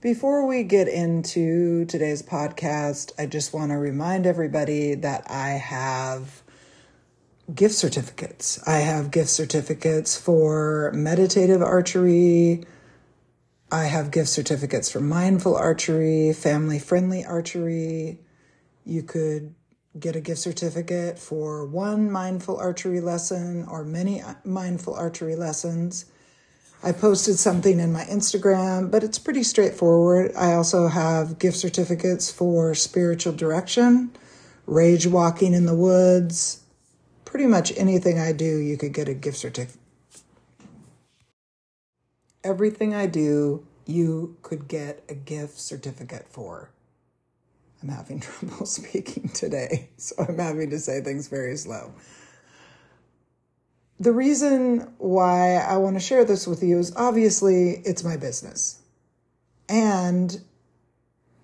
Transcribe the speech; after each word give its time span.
Before 0.00 0.46
we 0.46 0.62
get 0.62 0.86
into 0.86 1.84
today's 1.86 2.22
podcast, 2.22 3.10
I 3.18 3.26
just 3.26 3.52
want 3.52 3.72
to 3.72 3.78
remind 3.78 4.26
everybody 4.26 4.94
that 4.94 5.28
I 5.28 5.48
have 5.54 6.44
gift 7.52 7.74
certificates. 7.74 8.60
I 8.64 8.76
have 8.76 9.10
gift 9.10 9.28
certificates 9.28 10.16
for 10.16 10.92
meditative 10.94 11.62
archery. 11.62 12.62
I 13.72 13.86
have 13.86 14.12
gift 14.12 14.28
certificates 14.28 14.88
for 14.88 15.00
mindful 15.00 15.56
archery, 15.56 16.32
family 16.32 16.78
friendly 16.78 17.24
archery. 17.24 18.20
You 18.84 19.02
could 19.02 19.52
get 19.98 20.14
a 20.14 20.20
gift 20.20 20.38
certificate 20.38 21.18
for 21.18 21.66
one 21.66 22.08
mindful 22.08 22.56
archery 22.56 23.00
lesson 23.00 23.66
or 23.68 23.84
many 23.84 24.22
mindful 24.44 24.94
archery 24.94 25.34
lessons. 25.34 26.04
I 26.82 26.92
posted 26.92 27.38
something 27.38 27.80
in 27.80 27.92
my 27.92 28.04
Instagram, 28.04 28.90
but 28.90 29.02
it's 29.02 29.18
pretty 29.18 29.42
straightforward. 29.42 30.32
I 30.36 30.52
also 30.52 30.86
have 30.86 31.38
gift 31.38 31.56
certificates 31.56 32.30
for 32.30 32.74
spiritual 32.74 33.32
direction, 33.32 34.12
rage 34.64 35.06
walking 35.06 35.54
in 35.54 35.66
the 35.66 35.74
woods, 35.74 36.60
pretty 37.24 37.46
much 37.46 37.72
anything 37.76 38.20
I 38.20 38.32
do, 38.32 38.58
you 38.58 38.76
could 38.76 38.92
get 38.92 39.08
a 39.08 39.14
gift 39.14 39.38
certificate. 39.38 39.80
Everything 42.44 42.94
I 42.94 43.06
do, 43.06 43.66
you 43.84 44.36
could 44.42 44.68
get 44.68 45.02
a 45.08 45.14
gift 45.14 45.58
certificate 45.58 46.28
for. 46.28 46.70
I'm 47.82 47.88
having 47.88 48.20
trouble 48.20 48.66
speaking 48.66 49.30
today, 49.30 49.88
so 49.96 50.14
I'm 50.28 50.38
having 50.38 50.70
to 50.70 50.78
say 50.78 51.00
things 51.00 51.26
very 51.26 51.56
slow 51.56 51.92
the 54.00 54.12
reason 54.12 54.92
why 54.98 55.56
I 55.56 55.76
want 55.76 55.96
to 55.96 56.00
share 56.00 56.24
this 56.24 56.46
with 56.46 56.62
you 56.62 56.78
is 56.78 56.94
obviously 56.94 57.82
it's 57.84 58.04
my 58.04 58.16
business. 58.16 58.80
And 59.68 60.40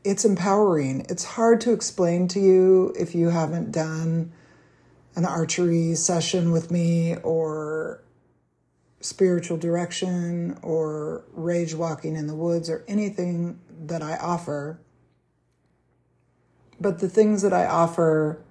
it's 0.05 0.25
empowering. 0.25 1.05
It's 1.09 1.25
hard 1.25 1.61
to 1.63 1.73
explain 1.73 2.29
to 2.29 2.41
you 2.41 2.95
if 2.99 3.15
you 3.15 3.31
haven't 3.31 3.73
done 3.73 4.33
an 5.17 5.25
archery 5.25 5.95
session 5.95 6.53
with 6.53 6.71
me 6.71 7.17
or 7.17 8.03
spiritual 9.01 9.57
direction 9.57 10.59
or 10.63 11.25
rage 11.33 11.75
walking 11.75 12.17
in 12.17 12.27
the 12.27 12.35
woods 12.35 12.71
or 12.71 12.85
anything 12.87 13.59
that 13.87 14.03
I 14.03 14.17
offer. 14.17 14.79
But 16.81 17.01
the 17.01 17.09
things 17.09 17.43
that 17.43 17.53
I 17.53 17.67
offer 17.67 18.43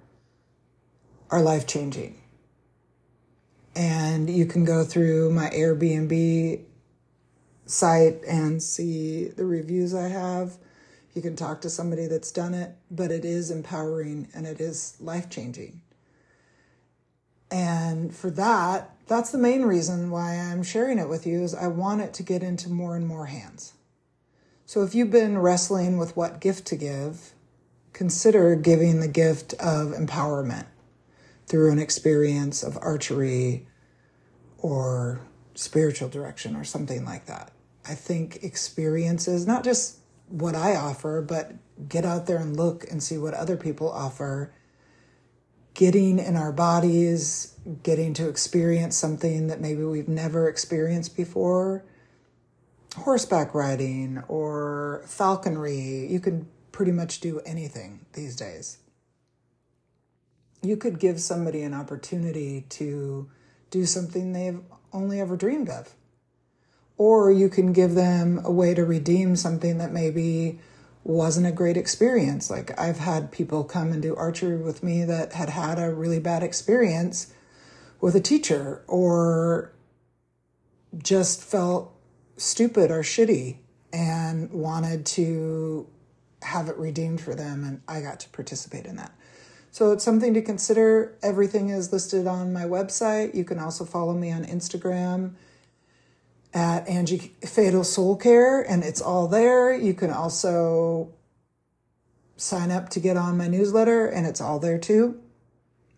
are 1.30 1.40
life 1.40 1.66
changing 1.66 2.20
and 3.76 4.30
you 4.30 4.46
can 4.46 4.64
go 4.64 4.84
through 4.84 5.30
my 5.30 5.50
Airbnb 5.50 6.60
site 7.66 8.22
and 8.24 8.62
see 8.62 9.28
the 9.28 9.44
reviews 9.44 9.94
I 9.94 10.08
have. 10.08 10.56
You 11.14 11.22
can 11.22 11.36
talk 11.36 11.60
to 11.62 11.70
somebody 11.70 12.06
that's 12.06 12.32
done 12.32 12.54
it, 12.54 12.74
but 12.90 13.10
it 13.10 13.24
is 13.24 13.50
empowering 13.50 14.28
and 14.34 14.46
it 14.46 14.60
is 14.60 14.96
life 15.00 15.30
changing. 15.30 15.80
And 17.50 18.14
for 18.14 18.30
that, 18.30 18.90
that's 19.06 19.30
the 19.30 19.38
main 19.38 19.62
reason 19.62 20.10
why 20.10 20.34
I'm 20.34 20.62
sharing 20.62 20.98
it 20.98 21.08
with 21.08 21.26
you 21.26 21.42
is 21.42 21.54
I 21.54 21.68
want 21.68 22.00
it 22.00 22.14
to 22.14 22.22
get 22.22 22.42
into 22.42 22.68
more 22.68 22.96
and 22.96 23.06
more 23.06 23.26
hands. 23.26 23.74
So 24.66 24.82
if 24.82 24.94
you've 24.94 25.10
been 25.10 25.38
wrestling 25.38 25.98
with 25.98 26.16
what 26.16 26.40
gift 26.40 26.66
to 26.68 26.76
give, 26.76 27.32
consider 27.92 28.56
giving 28.56 29.00
the 29.00 29.08
gift 29.08 29.52
of 29.54 29.88
empowerment 29.88 30.66
through 31.46 31.70
an 31.72 31.78
experience 31.78 32.62
of 32.62 32.78
archery 32.80 33.66
or 34.58 35.20
spiritual 35.54 36.08
direction 36.08 36.56
or 36.56 36.64
something 36.64 37.04
like 37.04 37.26
that. 37.26 37.52
I 37.86 37.94
think 37.94 38.42
experiences, 38.42 39.46
not 39.46 39.64
just 39.64 39.98
what 40.28 40.54
I 40.54 40.74
offer, 40.74 41.20
but 41.20 41.52
get 41.88 42.04
out 42.04 42.26
there 42.26 42.38
and 42.38 42.56
look 42.56 42.90
and 42.90 43.02
see 43.02 43.18
what 43.18 43.34
other 43.34 43.56
people 43.56 43.90
offer. 43.90 44.54
Getting 45.74 46.18
in 46.18 46.36
our 46.36 46.52
bodies, 46.52 47.58
getting 47.82 48.14
to 48.14 48.28
experience 48.28 48.96
something 48.96 49.48
that 49.48 49.60
maybe 49.60 49.84
we've 49.84 50.08
never 50.08 50.48
experienced 50.48 51.16
before. 51.16 51.84
Horseback 52.96 53.54
riding 53.54 54.22
or 54.28 55.02
falconry, 55.06 56.06
you 56.06 56.20
can 56.20 56.48
pretty 56.72 56.92
much 56.92 57.20
do 57.20 57.40
anything 57.40 58.06
these 58.12 58.36
days 58.36 58.78
you 60.64 60.76
could 60.76 60.98
give 60.98 61.20
somebody 61.20 61.62
an 61.62 61.74
opportunity 61.74 62.64
to 62.70 63.28
do 63.70 63.84
something 63.84 64.32
they've 64.32 64.60
only 64.92 65.20
ever 65.20 65.36
dreamed 65.36 65.68
of. 65.68 65.94
Or 66.96 67.30
you 67.30 67.48
can 67.48 67.72
give 67.72 67.94
them 67.94 68.40
a 68.44 68.52
way 68.52 68.74
to 68.74 68.84
redeem 68.84 69.36
something 69.36 69.78
that 69.78 69.92
maybe 69.92 70.60
wasn't 71.02 71.46
a 71.46 71.52
great 71.52 71.76
experience. 71.76 72.50
Like 72.50 72.78
I've 72.80 72.98
had 72.98 73.32
people 73.32 73.64
come 73.64 73.92
and 73.92 74.00
do 74.00 74.14
archery 74.16 74.56
with 74.56 74.82
me 74.82 75.04
that 75.04 75.32
had 75.32 75.50
had 75.50 75.78
a 75.78 75.92
really 75.92 76.20
bad 76.20 76.42
experience 76.42 77.32
with 78.00 78.14
a 78.14 78.20
teacher 78.20 78.82
or 78.86 79.72
just 80.96 81.42
felt 81.42 81.92
stupid 82.36 82.90
or 82.90 83.00
shitty 83.02 83.58
and 83.92 84.50
wanted 84.50 85.04
to 85.06 85.88
have 86.42 86.68
it 86.68 86.76
redeemed 86.76 87.20
for 87.20 87.34
them. 87.34 87.64
And 87.64 87.82
I 87.88 88.00
got 88.00 88.20
to 88.20 88.28
participate 88.30 88.86
in 88.86 88.96
that. 88.96 89.12
So 89.74 89.90
it's 89.90 90.04
something 90.04 90.34
to 90.34 90.40
consider. 90.40 91.18
Everything 91.20 91.70
is 91.70 91.92
listed 91.92 92.28
on 92.28 92.52
my 92.52 92.62
website. 92.62 93.34
You 93.34 93.42
can 93.42 93.58
also 93.58 93.84
follow 93.84 94.14
me 94.14 94.30
on 94.30 94.44
Instagram 94.44 95.32
at 96.54 96.86
Angie 96.86 97.34
Fatal 97.44 97.82
Soul 97.82 98.14
Care, 98.14 98.62
and 98.62 98.84
it's 98.84 99.00
all 99.00 99.26
there. 99.26 99.74
You 99.74 99.92
can 99.92 100.12
also 100.12 101.12
sign 102.36 102.70
up 102.70 102.88
to 102.90 103.00
get 103.00 103.16
on 103.16 103.36
my 103.36 103.48
newsletter, 103.48 104.06
and 104.06 104.28
it's 104.28 104.40
all 104.40 104.60
there 104.60 104.78
too. 104.78 105.20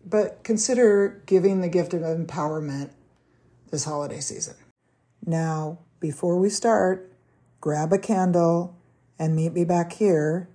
But 0.03 0.43
consider 0.43 1.21
giving 1.27 1.61
the 1.61 1.69
gift 1.69 1.93
of 1.93 2.01
empowerment 2.01 2.89
this 3.69 3.85
holiday 3.85 4.21
season. 4.21 4.55
Now, 5.23 5.77
before 5.99 6.39
we 6.39 6.49
start, 6.49 7.13
grab 7.61 7.93
a 7.93 7.99
candle 7.99 8.75
and 9.19 9.35
meet 9.35 9.53
me 9.53 9.65
back 9.65 9.93
here. 9.93 10.49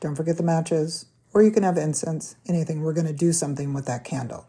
Don't 0.00 0.14
forget 0.14 0.38
the 0.38 0.42
matches 0.42 1.04
or 1.36 1.42
you 1.42 1.50
can 1.50 1.64
have 1.64 1.76
incense, 1.76 2.34
anything. 2.48 2.80
We're 2.80 2.94
going 2.94 3.06
to 3.06 3.12
do 3.12 3.30
something 3.30 3.74
with 3.74 3.84
that 3.84 4.04
candle. 4.04 4.46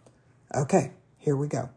Okay, 0.56 0.94
here 1.18 1.36
we 1.36 1.50
go. 1.50 1.70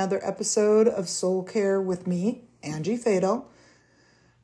Another 0.00 0.26
episode 0.26 0.88
of 0.88 1.10
Soul 1.10 1.42
Care 1.42 1.78
with 1.78 2.06
me, 2.06 2.44
Angie 2.62 2.96
Fatal. 2.96 3.50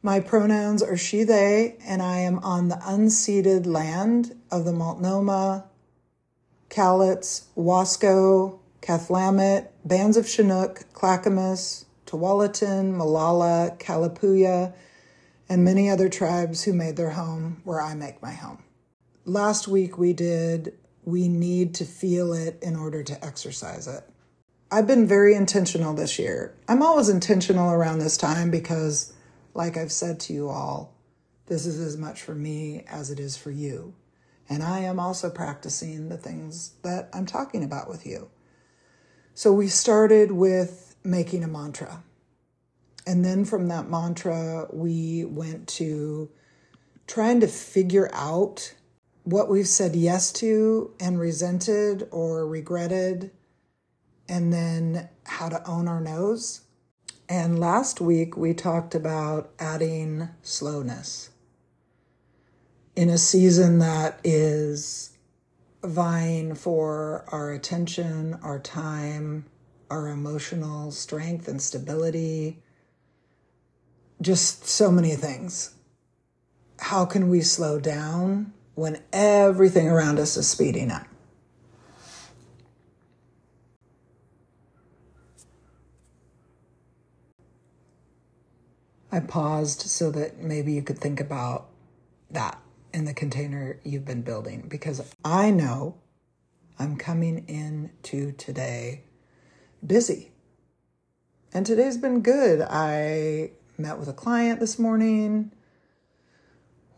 My 0.03 0.21
pronouns 0.21 0.83
are 0.83 0.99
she, 0.99 1.25
they, 1.25 1.79
and 1.83 2.03
I 2.03 2.19
am 2.19 2.41
on 2.41 2.69
the 2.69 2.75
unceded 2.75 3.65
land 3.65 4.39
of 4.51 4.67
the 4.67 4.75
Multnomah, 4.75 5.65
Cowlitz, 6.69 7.47
Wasco, 7.57 8.59
Cathlamet, 8.83 9.69
bands 9.83 10.19
of 10.19 10.29
Chinook, 10.29 10.85
Clackamas, 10.93 11.87
Tualatin, 12.05 12.95
Molalla, 12.95 13.79
Kalapuya, 13.79 14.75
and 15.49 15.65
many 15.65 15.89
other 15.89 16.11
tribes 16.11 16.65
who 16.65 16.75
made 16.75 16.97
their 16.97 17.13
home 17.13 17.63
where 17.65 17.81
I 17.81 17.95
make 17.95 18.21
my 18.21 18.33
home. 18.33 18.63
Last 19.25 19.69
week 19.69 19.97
we 19.97 20.13
did 20.13 20.75
We 21.07 21.29
Need 21.29 21.77
to 21.77 21.87
Feel 21.87 22.35
It 22.35 22.59
in 22.61 22.77
Order 22.77 23.03
to 23.05 23.25
Exercise 23.25 23.87
It. 23.87 24.05
I've 24.71 24.87
been 24.87 25.07
very 25.07 25.35
intentional 25.35 25.95
this 25.95 26.19
year. 26.19 26.55
I'm 26.67 26.83
always 26.83 27.09
intentional 27.09 27.71
around 27.71 28.01
this 28.01 28.17
time 28.17 28.51
because, 28.51 29.13
like 29.55 29.77
I've 29.77 29.93
said 29.93 30.19
to 30.21 30.33
you 30.33 30.49
all, 30.49 30.93
this 31.47 31.67
is 31.67 31.79
as 31.79 31.97
much 31.97 32.21
for 32.21 32.35
me 32.35 32.85
as 32.89 33.11
it 33.11 33.21
is 33.21 33.37
for 33.37 33.53
you. 33.53 33.95
And 34.49 34.65
I 34.65 34.81
am 34.81 34.99
also 34.99 35.31
practicing 35.31 36.09
the 36.09 36.17
things 36.17 36.73
that 36.83 37.09
I'm 37.13 37.27
talking 37.27 37.63
about 37.63 37.89
with 37.89 38.05
you. 38.05 38.29
So 39.35 39.53
we 39.53 39.69
started 39.69 40.33
with 40.33 40.97
making 41.05 41.45
a 41.45 41.49
mantra. 41.49 42.03
And 43.07 43.25
then 43.25 43.45
from 43.45 43.69
that 43.69 43.89
mantra, 43.89 44.67
we 44.73 45.25
went 45.25 45.69
to 45.69 46.29
trying 47.07 47.39
to 47.39 47.47
figure 47.47 48.11
out 48.13 48.75
what 49.23 49.49
we've 49.49 49.69
said 49.69 49.95
yes 49.95 50.33
to 50.33 50.93
and 50.99 51.21
resented 51.21 52.09
or 52.11 52.49
regretted 52.49 53.31
and 54.29 54.53
then 54.53 55.09
how 55.25 55.49
to 55.49 55.67
own 55.69 55.89
our 55.89 56.01
noes. 56.01 56.63
And 57.29 57.59
last 57.59 58.01
week 58.01 58.37
we 58.37 58.55
talked 58.55 58.95
about 58.95 59.51
adding 59.59 60.29
slowness 60.43 61.31
in 62.95 63.11
a 63.11 63.19
season 63.19 63.79
that 63.79 64.19
is 64.25 65.17
vying 65.83 66.55
for 66.55 67.25
our 67.29 67.53
attention, 67.53 68.35
our 68.43 68.59
time, 68.59 69.45
our 69.91 70.09
emotional 70.09 70.91
strength 70.91 71.47
and 71.47 71.61
stability, 71.61 72.63
just 74.21 74.67
so 74.67 74.91
many 74.91 75.15
things. 75.15 75.75
How 76.79 77.05
can 77.05 77.29
we 77.29 77.41
slow 77.43 77.79
down 77.79 78.53
when 78.75 79.03
everything 79.13 79.89
around 79.89 80.19
us 80.19 80.37
is 80.37 80.49
speeding 80.49 80.91
up? 80.91 81.07
I 89.17 89.21
paused 89.21 89.81
so 89.81 90.11
that 90.11 90.43
maybe 90.43 90.75
you 90.75 90.83
could 90.83 90.99
think 90.99 91.21
about 91.21 91.71
that 92.31 92.61
in 92.93 93.07
the 93.07 93.15
container 93.15 93.81
you've 93.83 94.05
been 94.05 94.21
building 94.21 94.67
because 94.69 95.11
I 95.25 95.51
know 95.51 95.97
I'm 96.79 96.99
coming 96.99 97.47
in 97.49 97.93
to 98.03 98.33
today 98.33 99.05
busy. 99.85 100.33
And 101.55 101.65
today's 101.65 101.97
been 101.97 102.21
good. 102.21 102.61
I 102.61 103.53
met 103.79 103.99
with 103.99 104.09
a 104.09 104.13
client 104.13 104.61
this 104.61 104.79
morning. 104.79 105.51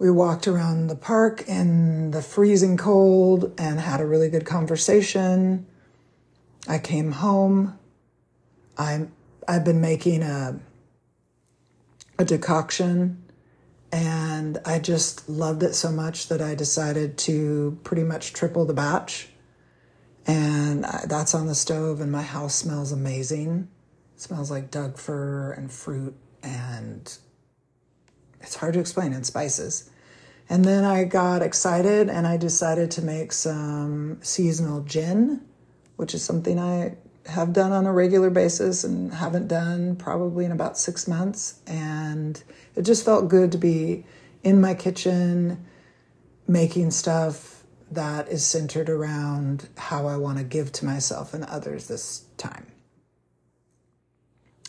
We 0.01 0.11
walked 0.11 0.49
around 0.49 0.89
the 0.89 0.97
park 0.97 1.45
in 1.47 2.11
the 2.11 2.23
freezing 2.23 2.77
cold 2.77 3.55
and 3.57 3.79
had 3.79 4.01
a 4.01 4.07
really 4.07 4.29
good 4.29 4.45
conversation. 4.45 5.69
I 6.67 6.81
came 6.81 7.13
home. 7.13 7.79
I'm 8.77 9.13
I've 9.47 9.65
been 9.65 9.81
making 9.81 10.25
a 10.25 10.59
a 12.19 12.25
decoction 12.25 13.23
and 13.91 14.59
I 14.65 14.79
just 14.79 15.29
loved 15.29 15.63
it 15.63 15.75
so 15.75 15.91
much 15.91 16.29
that 16.29 16.43
I 16.43 16.55
decided 16.55 17.17
to 17.19 17.79
pretty 17.85 18.03
much 18.03 18.33
triple 18.33 18.65
the 18.67 18.75
batch. 18.75 19.29
And 20.27 20.85
that's 21.07 21.35
on 21.35 21.47
the 21.47 21.55
stove, 21.55 22.03
and 22.03 22.13
my 22.13 22.23
house 22.23 22.55
smells 22.55 22.93
amazing. 22.93 23.69
It 24.15 24.21
smells 24.21 24.51
like 24.51 24.71
Doug 24.71 24.99
fir 24.99 25.53
and 25.53 25.73
fruit, 25.73 26.15
and 26.43 27.17
it's 28.41 28.57
hard 28.57 28.75
to 28.75 28.81
explain, 28.81 29.15
and 29.15 29.25
spices. 29.25 29.89
And 30.51 30.65
then 30.65 30.85
I 30.85 31.05
got 31.05 31.43
excited 31.43 32.09
and 32.09 32.27
I 32.27 32.39
decided 32.39 32.91
to 32.93 33.03
make 33.03 33.33
some 33.33 34.19
seasonal 34.23 34.81
gin, 34.81 35.43
which 35.97 36.15
is 36.15 36.25
something 36.25 36.59
I 36.59 36.97
have 37.29 37.53
done 37.53 37.73
on 37.73 37.87
a 37.87 37.93
regular 37.93 38.31
basis 38.31 38.85
and 38.85 39.13
haven't 39.13 39.49
done 39.49 39.97
probably 39.97 40.45
in 40.45 40.53
about 40.53 40.79
six 40.79 41.07
months. 41.07 41.61
And 41.67 42.43
it 42.75 42.83
just 42.83 43.05
felt 43.05 43.29
good 43.29 43.53
to 43.53 43.59
be 43.59 44.05
in 44.43 44.61
my 44.61 44.75
kitchen 44.75 45.65
making 46.47 46.91
stuff 46.91 47.65
that 47.91 48.29
is 48.29 48.45
centered 48.45 48.89
around 48.89 49.69
how 49.77 50.07
I 50.07 50.17
want 50.17 50.39
to 50.39 50.45
give 50.45 50.73
to 50.73 50.85
myself 50.85 51.35
and 51.35 51.45
others 51.45 51.89
this 51.89 52.25
time. 52.37 52.67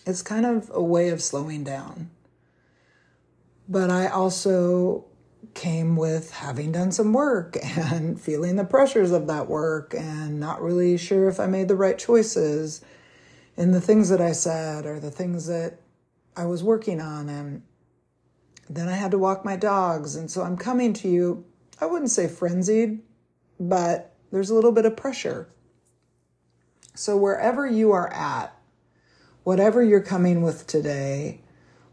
It's 0.05 0.21
kind 0.21 0.45
of 0.45 0.69
a 0.73 0.81
way 0.81 1.09
of 1.09 1.21
slowing 1.21 1.63
down. 1.63 2.09
But 3.67 3.89
I 3.89 4.07
also 4.07 5.05
came 5.53 5.95
with 5.95 6.31
having 6.31 6.71
done 6.71 6.91
some 6.91 7.13
work 7.13 7.57
and 7.63 8.19
feeling 8.19 8.55
the 8.55 8.63
pressures 8.63 9.11
of 9.11 9.27
that 9.27 9.47
work 9.47 9.93
and 9.97 10.39
not 10.39 10.61
really 10.61 10.97
sure 10.97 11.27
if 11.27 11.39
I 11.39 11.47
made 11.47 11.67
the 11.67 11.75
right 11.75 11.97
choices 11.97 12.81
in 13.57 13.71
the 13.71 13.81
things 13.81 14.09
that 14.09 14.21
I 14.21 14.31
said 14.31 14.85
or 14.85 14.99
the 14.99 15.11
things 15.11 15.47
that 15.47 15.79
I 16.35 16.45
was 16.45 16.63
working 16.63 17.01
on. 17.01 17.27
And 17.27 17.63
then 18.69 18.87
I 18.87 18.93
had 18.93 19.11
to 19.11 19.17
walk 19.17 19.43
my 19.43 19.55
dogs. 19.55 20.15
And 20.15 20.31
so 20.31 20.41
I'm 20.41 20.57
coming 20.57 20.93
to 20.93 21.09
you, 21.09 21.45
I 21.81 21.85
wouldn't 21.85 22.11
say 22.11 22.27
frenzied, 22.27 23.01
but 23.59 24.15
there's 24.31 24.49
a 24.49 24.55
little 24.55 24.71
bit 24.71 24.85
of 24.85 24.95
pressure. 24.95 25.49
So 26.95 27.17
wherever 27.17 27.67
you 27.67 27.91
are 27.91 28.11
at, 28.13 28.55
whatever 29.43 29.83
you're 29.83 30.01
coming 30.01 30.41
with 30.41 30.67
today, 30.67 31.41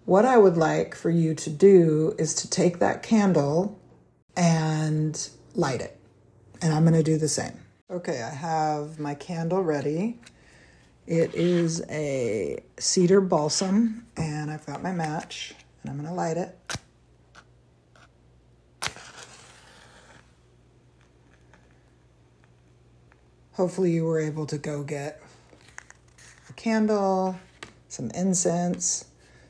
what 0.07 0.25
I 0.25 0.39
would 0.39 0.57
like 0.57 0.95
for 0.95 1.11
you 1.11 1.35
to 1.35 1.51
do 1.51 2.15
is 2.17 2.35
to 2.37 2.49
take 2.49 2.79
that 2.79 3.03
candle 3.03 3.79
and 4.37 5.29
light 5.55 5.81
it. 5.81 5.99
And 6.63 6.73
I'm 6.73 6.85
going 6.85 6.95
to 6.95 7.03
do 7.03 7.19
the 7.19 7.29
same. 7.29 7.61
Okay, 7.91 8.23
I 8.23 8.31
have 8.31 9.01
my 9.01 9.15
candle 9.15 9.63
ready. 9.63 10.19
It 11.07 11.35
is 11.35 11.85
a 11.91 12.63
cedar 12.79 13.21
balsam, 13.21 14.07
and 14.17 14.51
I've 14.51 14.65
got 14.65 14.83
my 14.83 14.93
match, 14.93 15.55
and 15.83 15.91
I'm 15.91 15.97
going 15.97 16.09
to 16.09 16.15
light 16.15 16.37
it. 16.37 16.57
Hopefully, 23.53 23.91
you 23.93 24.05
were 24.05 24.21
able 24.21 24.47
to 24.47 24.59
go 24.59 24.83
get 24.83 25.21
a 26.49 26.53
candle, 26.53 27.39
some 27.89 28.11
incense 28.11 29.07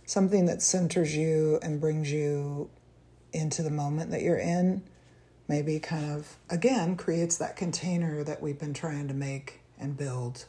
something 0.07 0.47
that 0.47 0.63
centers 0.63 1.15
you 1.17 1.59
and 1.63 1.81
brings 1.81 2.11
you 2.11 2.71
into 3.33 3.63
the 3.63 3.71
moment 3.71 4.11
that 4.13 4.23
you're 4.23 4.39
in 4.39 4.83
maybe 5.49 5.79
kind 5.79 6.11
of 6.11 6.37
again 6.49 6.97
creates 6.97 7.37
that 7.37 7.57
container 7.57 8.25
that 8.25 8.41
we've 8.41 8.59
been 8.59 8.75
trying 8.75 9.07
to 9.09 9.15
make 9.15 9.61
and 9.79 9.97
build. 9.97 10.47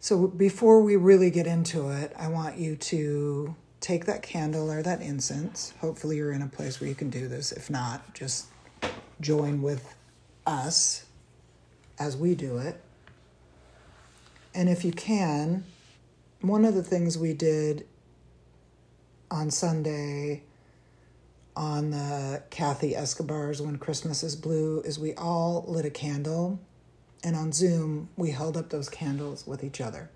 So 0.00 0.26
before 0.26 0.82
we 0.82 0.94
really 0.94 1.30
get 1.30 1.46
into 1.46 1.88
it 1.88 2.12
i 2.18 2.28
want 2.28 2.58
you 2.58 2.76
to 2.76 3.56
take 3.80 4.06
that 4.06 4.22
candle 4.22 4.70
or 4.70 4.82
that 4.82 5.00
incense. 5.00 5.72
Hopefully 5.80 6.16
you're 6.16 6.32
in 6.32 6.42
a 6.42 6.48
place 6.48 6.80
where 6.80 6.88
you 6.88 6.94
can 6.94 7.10
do 7.10 7.28
this. 7.28 7.52
If 7.52 7.70
not 7.70 8.14
just 8.14 8.46
join 9.20 9.62
with 9.62 9.94
us 10.46 11.06
as 11.98 12.16
we 12.16 12.34
do 12.34 12.58
it. 12.58 12.80
And 14.54 14.68
if 14.68 14.84
you 14.84 14.92
can 14.92 15.64
one 16.40 16.64
of 16.64 16.74
the 16.74 16.82
things 16.82 17.16
we 17.16 17.32
did 17.32 17.86
on 19.30 19.50
Sunday 19.50 20.42
on 21.56 21.90
the 21.90 22.42
Kathy 22.50 22.94
Escobar's 22.94 23.62
When 23.62 23.78
Christmas 23.78 24.22
is 24.22 24.36
Blue 24.36 24.80
is 24.82 24.98
we 24.98 25.14
all 25.14 25.64
lit 25.66 25.86
a 25.86 25.90
candle, 25.90 26.60
and 27.24 27.34
on 27.34 27.52
Zoom, 27.52 28.10
we 28.16 28.30
held 28.30 28.56
up 28.56 28.68
those 28.68 28.90
candles 28.90 29.46
with 29.46 29.64
each 29.64 29.80
other. 29.80 30.10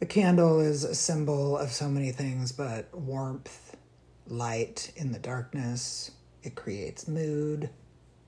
The 0.00 0.06
candle 0.06 0.58
is 0.58 0.82
a 0.82 0.96
symbol 0.96 1.56
of 1.56 1.70
so 1.70 1.88
many 1.88 2.10
things, 2.10 2.50
but 2.50 2.92
warmth, 2.92 3.76
light 4.26 4.92
in 4.96 5.12
the 5.12 5.20
darkness, 5.20 6.10
it 6.42 6.56
creates 6.56 7.06
mood, 7.06 7.70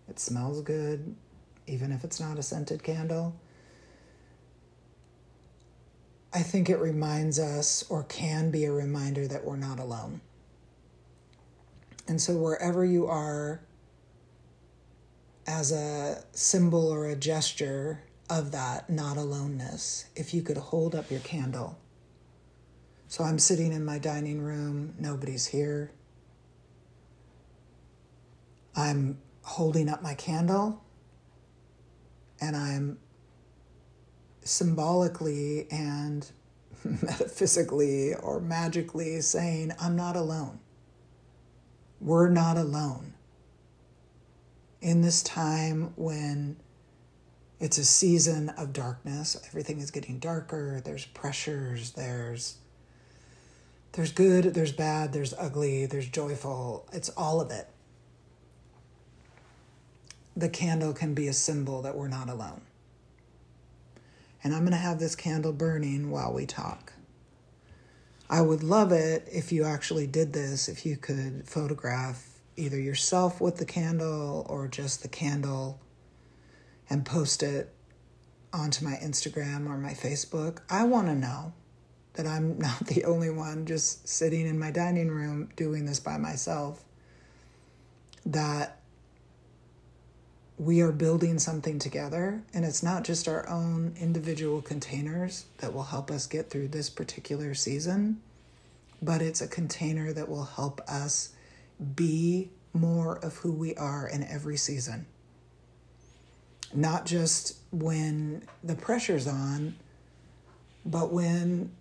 it 0.09 0.21
smells 0.21 0.61
good, 0.61 1.17
even 1.67 1.91
if 1.91 2.05
it's 2.05 2.21
not 2.21 2.39
a 2.39 2.43
scented 2.43 2.85
candle. 2.85 3.35
I 6.35 6.43
think 6.43 6.69
it 6.69 6.79
reminds 6.79 7.39
us, 7.39 7.85
or 7.89 8.03
can 8.03 8.51
be 8.51 8.65
a 8.65 8.73
reminder, 8.73 9.29
that 9.29 9.45
we're 9.45 9.57
not 9.57 9.79
alone. 9.79 10.21
And 12.09 12.21
so, 12.21 12.37
wherever 12.37 12.85
you 12.85 13.07
are, 13.07 13.61
as 15.47 15.71
a 15.71 16.25
symbol 16.33 16.89
or 16.89 17.07
a 17.07 17.15
gesture 17.15 18.03
of 18.29 18.51
that 18.51 18.91
not 18.91 19.17
aloneness, 19.17 20.07
if 20.17 20.35
you 20.35 20.43
could 20.43 20.57
hold 20.57 20.97
up 20.97 21.09
your 21.09 21.21
candle. 21.21 21.79
So, 23.07 23.23
I'm 23.23 23.39
sitting 23.39 23.73
in 23.73 23.85
my 23.85 24.01
dining 24.01 24.43
room, 24.43 24.95
nobody's 24.99 25.47
here. 25.47 25.93
I'm 28.75 29.19
holding 29.43 29.89
up 29.89 30.03
my 30.03 30.15
candle 30.15 30.83
and 32.41 32.57
I'm 32.57 32.99
symbolically 34.45 35.67
and 35.71 36.31
metaphysically 36.85 38.15
or 38.15 38.41
magically 38.41 39.21
saying, 39.21 39.73
I'm 39.81 39.97
not 39.97 40.17
alone. 40.17 40.61
We're 42.01 42.29
not 42.29 42.57
alone. 42.57 43.15
In 44.81 45.01
this 45.01 45.23
time 45.23 45.95
when 45.97 46.59
it's 47.59 47.79
a 47.79 47.85
season 47.85 48.51
of 48.51 48.75
darkness, 48.75 49.41
everything 49.47 49.81
is 49.81 49.91
getting 49.91 50.19
darker, 50.19 50.83
there's 50.85 51.07
pressures, 51.07 51.93
there's 51.93 52.59
there's 53.93 54.11
good, 54.11 54.55
there's 54.55 54.73
bad, 54.73 55.13
there's 55.13 55.33
ugly, 55.35 55.87
there's 55.87 56.09
joyful. 56.09 56.85
It's 56.93 57.11
all 57.11 57.41
of 57.41 57.53
it. 57.53 57.69
The 60.37 60.49
candle 60.49 60.93
can 60.93 61.15
be 61.15 61.29
a 61.29 61.33
symbol 61.33 61.81
that 61.83 61.97
we're 61.97 62.09
not 62.09 62.29
alone 62.29 62.63
and 64.45 64.55
I'm 64.55 64.61
going 64.61 64.73
to 64.73 64.77
have 64.77 65.01
this 65.01 65.17
candle 65.17 65.53
burning 65.53 66.11
while 66.11 66.33
we 66.33 66.47
talk. 66.47 66.93
I 68.29 68.43
would 68.43 68.63
love 68.63 68.93
it 68.93 69.27
if 69.33 69.51
you 69.51 69.65
actually 69.65 70.07
did 70.07 70.33
this, 70.33 70.69
if 70.69 70.87
you 70.87 70.97
could 70.97 71.49
photograph 71.49 72.29
either 72.57 72.79
yourself 72.79 73.41
with 73.41 73.57
the 73.57 73.65
candle 73.65 74.47
or 74.49 74.69
just 74.69 75.03
the 75.03 75.09
candle 75.09 75.81
and 76.89 77.05
post 77.05 77.43
it 77.43 77.75
onto 78.53 78.85
my 78.85 78.95
Instagram 79.03 79.67
or 79.69 79.77
my 79.77 79.93
Facebook. 79.93 80.61
I 80.71 80.85
want 80.85 81.09
to 81.09 81.15
know 81.15 81.53
that 82.15 82.27
I'm 82.27 82.59
not 82.69 82.87
the 82.87 83.05
only 83.05 83.31
one 83.31 83.67
just 83.67 84.07
sitting 84.07 84.47
in 84.47 84.59
my 84.59 84.71
dining 84.71 85.09
room 85.11 85.51
doing 85.57 85.87
this 85.87 86.01
by 86.01 86.19
myself. 86.19 86.85
that 88.27 88.79
we 90.59 90.81
are 90.81 90.93
building 90.93 91.39
something 91.39 91.79
together, 91.79 92.43
and 92.53 92.65
it's 92.65 92.83
not 92.83 93.03
just 93.03 93.27
our 93.27 93.49
own 93.49 93.95
individual 93.99 94.63
containers 94.63 95.47
that 95.59 95.75
will 95.75 95.85
help 95.85 96.11
us 96.11 96.27
get 96.27 96.49
through 96.49 96.69
this 96.69 96.89
particular 96.89 97.55
season, 97.55 98.21
but 99.03 99.21
it's 99.21 99.41
a 99.41 99.49
container 99.49 100.13
that 100.13 100.29
will 100.29 100.45
help 100.45 100.81
us 100.89 101.31
be 101.97 102.51
more 102.73 103.17
of 103.19 103.37
who 103.39 103.53
we 103.53 103.75
are 103.75 104.07
in 104.07 104.23
every 104.25 104.57
season. 104.57 105.07
Not 106.73 107.05
just 107.05 107.59
when 107.73 108.43
the 108.63 108.77
pressure's 108.77 109.27
on, 109.27 109.75
but 110.87 111.13
when 111.13 111.73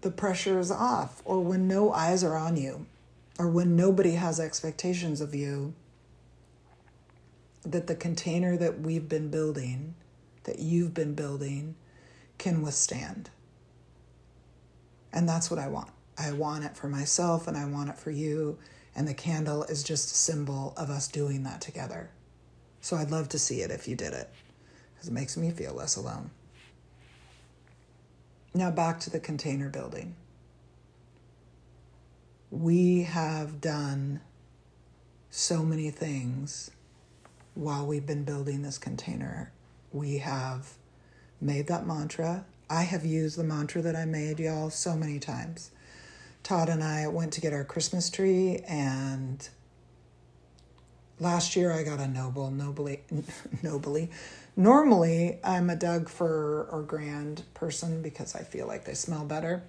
the 0.00 0.10
pressure 0.10 0.58
is 0.58 0.70
off, 0.70 1.22
or 1.24 1.40
when 1.40 1.68
no 1.68 1.92
eyes 1.92 2.24
are 2.24 2.36
on 2.36 2.56
you, 2.56 2.86
or 3.38 3.48
when 3.48 3.76
nobody 3.76 4.12
has 4.12 4.40
expectations 4.40 5.20
of 5.20 5.34
you 5.34 5.74
that 7.64 7.86
the 7.86 7.94
container 7.94 8.56
that 8.56 8.80
we've 8.80 9.08
been 9.08 9.30
building, 9.30 9.94
that 10.44 10.58
you've 10.58 10.94
been 10.94 11.14
building, 11.14 11.74
can 12.38 12.62
withstand. 12.62 13.30
And 15.12 15.28
that's 15.28 15.50
what 15.50 15.58
I 15.58 15.68
want. 15.68 15.90
I 16.16 16.32
want 16.32 16.64
it 16.64 16.76
for 16.76 16.88
myself 16.88 17.48
and 17.48 17.56
I 17.56 17.64
want 17.66 17.90
it 17.90 17.98
for 17.98 18.10
you. 18.10 18.58
And 18.94 19.06
the 19.06 19.14
candle 19.14 19.64
is 19.64 19.82
just 19.82 20.10
a 20.10 20.14
symbol 20.14 20.74
of 20.76 20.90
us 20.90 21.08
doing 21.08 21.44
that 21.44 21.60
together. 21.60 22.10
So 22.80 22.96
I'd 22.96 23.10
love 23.10 23.28
to 23.30 23.38
see 23.38 23.60
it 23.60 23.70
if 23.70 23.88
you 23.88 23.96
did 23.96 24.12
it, 24.12 24.30
because 24.94 25.08
it 25.08 25.12
makes 25.12 25.36
me 25.36 25.50
feel 25.50 25.74
less 25.74 25.96
alone. 25.96 26.30
Now 28.54 28.70
back 28.70 29.00
to 29.00 29.10
the 29.10 29.20
container 29.20 29.68
building. 29.68 30.14
We 32.50 33.02
have 33.02 33.60
done 33.60 34.20
so 35.30 35.62
many 35.62 35.90
things 35.90 36.70
while 37.58 37.84
we've 37.84 38.06
been 38.06 38.22
building 38.22 38.62
this 38.62 38.78
container. 38.78 39.50
We 39.92 40.18
have 40.18 40.74
made 41.40 41.66
that 41.66 41.84
mantra. 41.84 42.44
I 42.70 42.84
have 42.84 43.04
used 43.04 43.36
the 43.36 43.42
mantra 43.42 43.82
that 43.82 43.96
I 43.96 44.04
made, 44.04 44.38
y'all, 44.38 44.70
so 44.70 44.94
many 44.94 45.18
times. 45.18 45.72
Todd 46.44 46.68
and 46.68 46.84
I 46.84 47.08
went 47.08 47.32
to 47.32 47.40
get 47.40 47.52
our 47.52 47.64
Christmas 47.64 48.10
tree, 48.10 48.58
and 48.68 49.48
last 51.18 51.56
year 51.56 51.72
I 51.72 51.82
got 51.82 51.98
a 51.98 52.06
noble, 52.06 52.52
nobly, 52.52 53.00
nobly. 53.64 54.12
Normally, 54.54 55.40
I'm 55.42 55.68
a 55.68 55.74
Doug 55.74 56.08
fir 56.08 56.62
or 56.70 56.82
grand 56.82 57.42
person 57.54 58.02
because 58.02 58.36
I 58.36 58.44
feel 58.44 58.68
like 58.68 58.84
they 58.84 58.94
smell 58.94 59.24
better. 59.24 59.64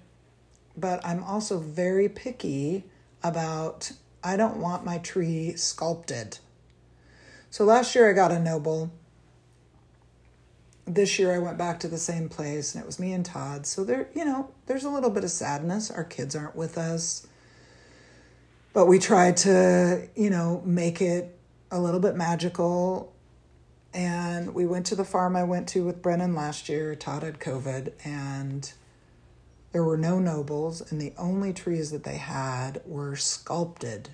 But 0.76 1.04
I'm 1.04 1.24
also 1.24 1.58
very 1.58 2.08
picky 2.08 2.84
about, 3.24 3.90
I 4.22 4.36
don't 4.36 4.58
want 4.58 4.84
my 4.84 4.98
tree 4.98 5.56
sculpted. 5.56 6.38
So 7.50 7.64
last 7.64 7.94
year 7.94 8.08
I 8.08 8.12
got 8.12 8.32
a 8.32 8.38
noble. 8.38 8.92
This 10.86 11.18
year 11.18 11.34
I 11.34 11.38
went 11.38 11.58
back 11.58 11.80
to 11.80 11.88
the 11.88 11.98
same 11.98 12.28
place 12.28 12.74
and 12.74 12.82
it 12.82 12.86
was 12.86 12.98
me 12.98 13.12
and 13.12 13.24
Todd. 13.24 13.66
So 13.66 13.84
there, 13.84 14.08
you 14.14 14.24
know, 14.24 14.50
there's 14.66 14.84
a 14.84 14.90
little 14.90 15.10
bit 15.10 15.24
of 15.24 15.30
sadness. 15.30 15.90
Our 15.90 16.04
kids 16.04 16.34
aren't 16.34 16.56
with 16.56 16.78
us. 16.78 17.26
But 18.72 18.86
we 18.86 18.98
tried 18.98 19.36
to, 19.38 20.08
you 20.14 20.30
know, 20.30 20.62
make 20.64 21.00
it 21.00 21.36
a 21.70 21.80
little 21.80 22.00
bit 22.00 22.14
magical. 22.14 23.12
And 23.92 24.54
we 24.54 24.66
went 24.66 24.86
to 24.86 24.94
the 24.94 25.04
farm 25.04 25.34
I 25.34 25.42
went 25.42 25.68
to 25.70 25.84
with 25.84 26.00
Brennan 26.00 26.34
last 26.36 26.68
year. 26.68 26.94
Todd 26.94 27.24
had 27.24 27.40
COVID 27.40 27.92
and 28.04 28.72
there 29.72 29.84
were 29.84 29.96
no 29.96 30.18
nobles, 30.18 30.80
and 30.90 31.00
the 31.00 31.12
only 31.16 31.52
trees 31.52 31.92
that 31.92 32.02
they 32.02 32.16
had 32.16 32.82
were 32.84 33.14
sculpted 33.14 34.10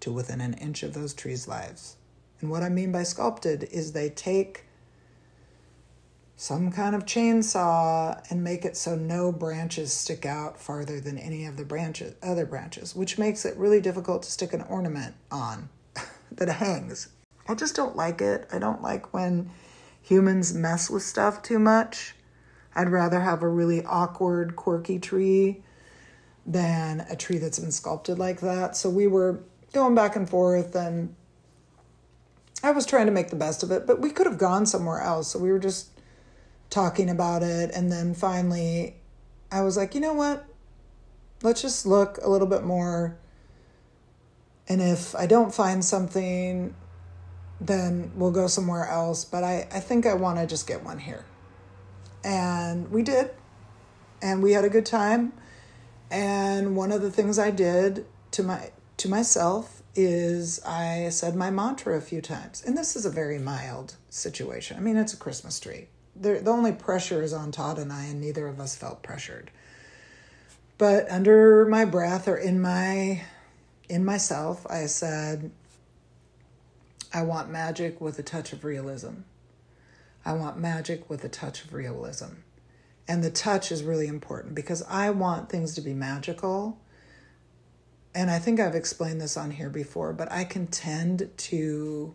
to 0.00 0.10
within 0.10 0.40
an 0.40 0.54
inch 0.54 0.82
of 0.82 0.94
those 0.94 1.12
trees' 1.12 1.46
lives. 1.46 1.96
And 2.40 2.50
what 2.50 2.62
I 2.62 2.68
mean 2.68 2.92
by 2.92 3.02
sculpted 3.02 3.64
is 3.64 3.92
they 3.92 4.10
take 4.10 4.64
some 6.36 6.70
kind 6.70 6.94
of 6.94 7.06
chainsaw 7.06 8.22
and 8.30 8.44
make 8.44 8.64
it 8.64 8.76
so 8.76 8.94
no 8.94 9.32
branches 9.32 9.92
stick 9.92 10.26
out 10.26 10.60
farther 10.60 11.00
than 11.00 11.16
any 11.16 11.46
of 11.46 11.56
the 11.56 11.64
branches 11.64 12.14
other 12.22 12.44
branches, 12.44 12.94
which 12.94 13.18
makes 13.18 13.46
it 13.46 13.56
really 13.56 13.80
difficult 13.80 14.22
to 14.22 14.30
stick 14.30 14.52
an 14.52 14.62
ornament 14.62 15.14
on 15.30 15.70
that 16.32 16.48
hangs. 16.48 17.08
I 17.48 17.54
just 17.54 17.74
don't 17.74 17.96
like 17.96 18.20
it. 18.20 18.46
I 18.52 18.58
don't 18.58 18.82
like 18.82 19.14
when 19.14 19.50
humans 20.02 20.52
mess 20.52 20.90
with 20.90 21.02
stuff 21.02 21.42
too 21.42 21.58
much. 21.58 22.14
I'd 22.74 22.90
rather 22.90 23.20
have 23.20 23.42
a 23.42 23.48
really 23.48 23.82
awkward, 23.84 24.56
quirky 24.56 24.98
tree 24.98 25.62
than 26.44 27.00
a 27.08 27.16
tree 27.16 27.38
that's 27.38 27.58
been 27.58 27.72
sculpted 27.72 28.18
like 28.18 28.40
that. 28.40 28.76
So 28.76 28.90
we 28.90 29.06
were 29.06 29.40
going 29.72 29.94
back 29.94 30.14
and 30.16 30.28
forth 30.28 30.74
and 30.74 31.14
I 32.66 32.72
was 32.72 32.84
trying 32.84 33.06
to 33.06 33.12
make 33.12 33.30
the 33.30 33.36
best 33.36 33.62
of 33.62 33.70
it, 33.70 33.86
but 33.86 34.00
we 34.00 34.10
could 34.10 34.26
have 34.26 34.38
gone 34.38 34.66
somewhere 34.66 35.00
else. 35.00 35.28
So 35.28 35.38
we 35.38 35.52
were 35.52 35.60
just 35.60 35.88
talking 36.68 37.08
about 37.08 37.44
it. 37.44 37.70
And 37.72 37.92
then 37.92 38.12
finally, 38.12 38.96
I 39.52 39.60
was 39.60 39.76
like, 39.76 39.94
you 39.94 40.00
know 40.00 40.14
what? 40.14 40.44
Let's 41.44 41.62
just 41.62 41.86
look 41.86 42.18
a 42.20 42.28
little 42.28 42.48
bit 42.48 42.64
more. 42.64 43.16
And 44.68 44.82
if 44.82 45.14
I 45.14 45.26
don't 45.26 45.54
find 45.54 45.84
something, 45.84 46.74
then 47.60 48.10
we'll 48.16 48.32
go 48.32 48.48
somewhere 48.48 48.88
else. 48.88 49.24
But 49.24 49.44
I, 49.44 49.68
I 49.72 49.78
think 49.78 50.04
I 50.04 50.14
want 50.14 50.40
to 50.40 50.46
just 50.46 50.66
get 50.66 50.82
one 50.82 50.98
here. 50.98 51.24
And 52.24 52.90
we 52.90 53.04
did. 53.04 53.30
And 54.20 54.42
we 54.42 54.54
had 54.54 54.64
a 54.64 54.70
good 54.70 54.86
time. 54.86 55.34
And 56.10 56.74
one 56.74 56.90
of 56.90 57.00
the 57.00 57.12
things 57.12 57.38
I 57.38 57.52
did 57.52 58.06
to 58.32 58.42
my 58.42 58.72
to 58.96 59.08
myself 59.08 59.75
is 59.96 60.62
I 60.64 61.08
said 61.08 61.34
my 61.34 61.50
mantra 61.50 61.96
a 61.96 62.00
few 62.00 62.20
times. 62.20 62.62
And 62.64 62.76
this 62.76 62.96
is 62.96 63.04
a 63.04 63.10
very 63.10 63.38
mild 63.38 63.96
situation. 64.10 64.76
I 64.76 64.80
mean, 64.80 64.96
it's 64.96 65.14
a 65.14 65.18
Christmas 65.18 65.58
tree. 65.58 65.88
The, 66.14 66.40
the 66.40 66.50
only 66.50 66.72
pressure 66.72 67.22
is 67.22 67.32
on 67.32 67.52
Todd 67.52 67.78
and 67.78 67.92
I, 67.92 68.04
and 68.04 68.20
neither 68.20 68.46
of 68.46 68.60
us 68.60 68.76
felt 68.76 69.02
pressured. 69.02 69.50
But 70.78 71.10
under 71.10 71.66
my 71.66 71.84
breath 71.84 72.28
or 72.28 72.36
in 72.36 72.60
my 72.60 73.22
in 73.88 74.04
myself, 74.04 74.66
I 74.68 74.86
said, 74.86 75.50
I 77.14 77.22
want 77.22 77.50
magic 77.50 78.00
with 78.00 78.18
a 78.18 78.22
touch 78.22 78.52
of 78.52 78.64
realism. 78.64 79.20
I 80.24 80.32
want 80.32 80.58
magic 80.58 81.08
with 81.08 81.22
a 81.24 81.28
touch 81.28 81.64
of 81.64 81.72
realism. 81.72 82.40
And 83.08 83.22
the 83.22 83.30
touch 83.30 83.70
is 83.70 83.84
really 83.84 84.08
important 84.08 84.56
because 84.56 84.82
I 84.88 85.10
want 85.10 85.48
things 85.48 85.74
to 85.76 85.80
be 85.80 85.94
magical 85.94 86.78
and 88.16 88.30
I 88.30 88.38
think 88.38 88.58
I've 88.58 88.74
explained 88.74 89.20
this 89.20 89.36
on 89.36 89.50
here 89.50 89.68
before, 89.68 90.14
but 90.14 90.32
I 90.32 90.44
can 90.44 90.68
tend 90.68 91.28
to 91.36 92.14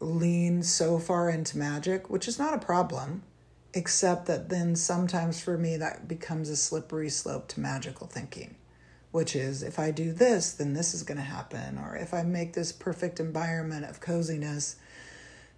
lean 0.00 0.62
so 0.62 0.98
far 0.98 1.28
into 1.28 1.58
magic, 1.58 2.08
which 2.08 2.26
is 2.26 2.38
not 2.38 2.54
a 2.54 2.58
problem, 2.58 3.24
except 3.74 4.24
that 4.24 4.48
then 4.48 4.74
sometimes 4.74 5.38
for 5.42 5.58
me 5.58 5.76
that 5.76 6.08
becomes 6.08 6.48
a 6.48 6.56
slippery 6.56 7.10
slope 7.10 7.46
to 7.48 7.60
magical 7.60 8.06
thinking, 8.06 8.56
which 9.10 9.36
is 9.36 9.62
if 9.62 9.78
I 9.78 9.90
do 9.90 10.14
this, 10.14 10.50
then 10.50 10.72
this 10.72 10.94
is 10.94 11.02
going 11.02 11.18
to 11.18 11.22
happen, 11.22 11.76
or 11.76 11.94
if 11.94 12.14
I 12.14 12.22
make 12.22 12.54
this 12.54 12.72
perfect 12.72 13.20
environment 13.20 13.84
of 13.84 14.00
coziness, 14.00 14.76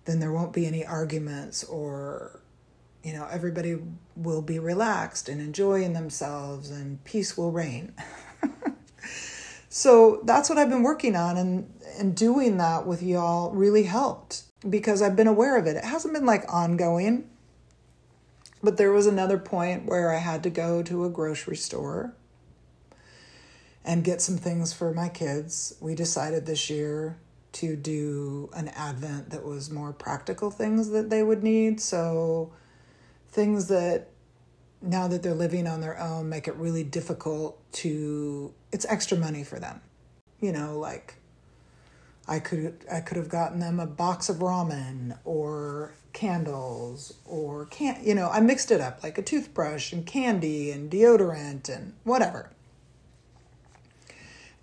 then 0.05 0.19
there 0.19 0.33
won't 0.33 0.53
be 0.53 0.67
any 0.67 0.85
arguments 0.85 1.63
or 1.63 2.41
you 3.05 3.13
know 3.13 3.29
everybody 3.31 3.79
will 4.17 4.43
be 4.43 4.59
relaxed 4.59 5.29
and 5.29 5.41
enjoying 5.41 5.93
themselves 5.93 6.73
and 6.73 7.05
peace 7.05 7.37
will 7.37 7.53
reign 7.53 7.93
so 9.69 10.21
that's 10.25 10.49
what 10.49 10.59
I've 10.59 10.71
been 10.71 10.83
working 10.83 11.17
on, 11.17 11.37
and 11.37 11.73
and 11.99 12.17
doing 12.17 12.57
that 12.59 12.87
with 12.87 13.03
y'all 13.03 13.51
really 13.53 13.85
helped 13.85 14.43
because 14.69 15.03
I've 15.03 15.17
been 15.17 15.27
aware 15.27 15.57
of 15.57 15.67
it. 15.67 15.77
It 15.77 15.85
hasn't 15.85 16.15
been 16.15 16.27
like 16.27 16.45
ongoing, 16.53 17.29
but 18.63 18.77
there 18.77 18.93
was 18.93 19.07
another 19.07 19.39
point 19.39 19.87
where 19.87 20.13
I 20.13 20.19
had 20.19 20.43
to 20.45 20.51
go 20.51 20.83
to 20.83 21.05
a 21.05 21.11
grocery 21.11 21.57
store 21.57 22.15
and 23.85 24.05
get 24.05 24.21
some 24.21 24.37
things 24.37 24.73
for 24.73 24.93
my 24.93 25.09
kids. 25.09 25.75
We 25.81 25.95
decided 25.95 26.47
this 26.47 26.69
year 26.69 27.19
to 27.53 27.77
do 27.77 28.51
an 28.53 28.69
advent 28.69 29.31
that 29.31 29.45
was 29.45 29.71
more 29.71 29.93
practical 29.93 30.51
things 30.51 30.91
that 30.91 31.11
they 31.11 31.23
would 31.23 31.43
need. 31.43 31.81
So 31.81 32.53
things 33.31 33.69
that 33.69 34.09
now 34.81 35.09
that 35.09 35.23
they're 35.23 35.35
living 35.35 35.67
on 35.67 35.81
their 35.81 35.99
own 35.99 36.29
make 36.29 36.47
it 36.47 36.55
really 36.55 36.85
difficult 36.85 37.61
to 37.73 38.53
it's 38.73 38.87
extra 38.89 39.17
money 39.17 39.45
for 39.45 39.59
them. 39.59 39.81
You 40.41 40.53
know 40.53 40.79
like 40.79 41.17
i 42.29 42.39
could 42.39 42.85
i 42.93 43.01
could 43.01 43.17
have 43.17 43.29
gotten 43.29 43.59
them 43.59 43.81
a 43.81 43.87
box 43.87 44.29
of 44.29 44.37
ramen 44.37 45.17
or 45.25 45.95
candles 46.13 47.15
or 47.25 47.65
can 47.67 47.99
you 48.03 48.15
know 48.15 48.29
i 48.29 48.39
mixed 48.39 48.71
it 48.71 48.81
up 48.81 49.03
like 49.03 49.19
a 49.19 49.23
toothbrush 49.23 49.93
and 49.93 50.05
candy 50.07 50.71
and 50.71 50.91
deodorant 50.91 51.69
and 51.69 51.95
whatever. 52.05 52.51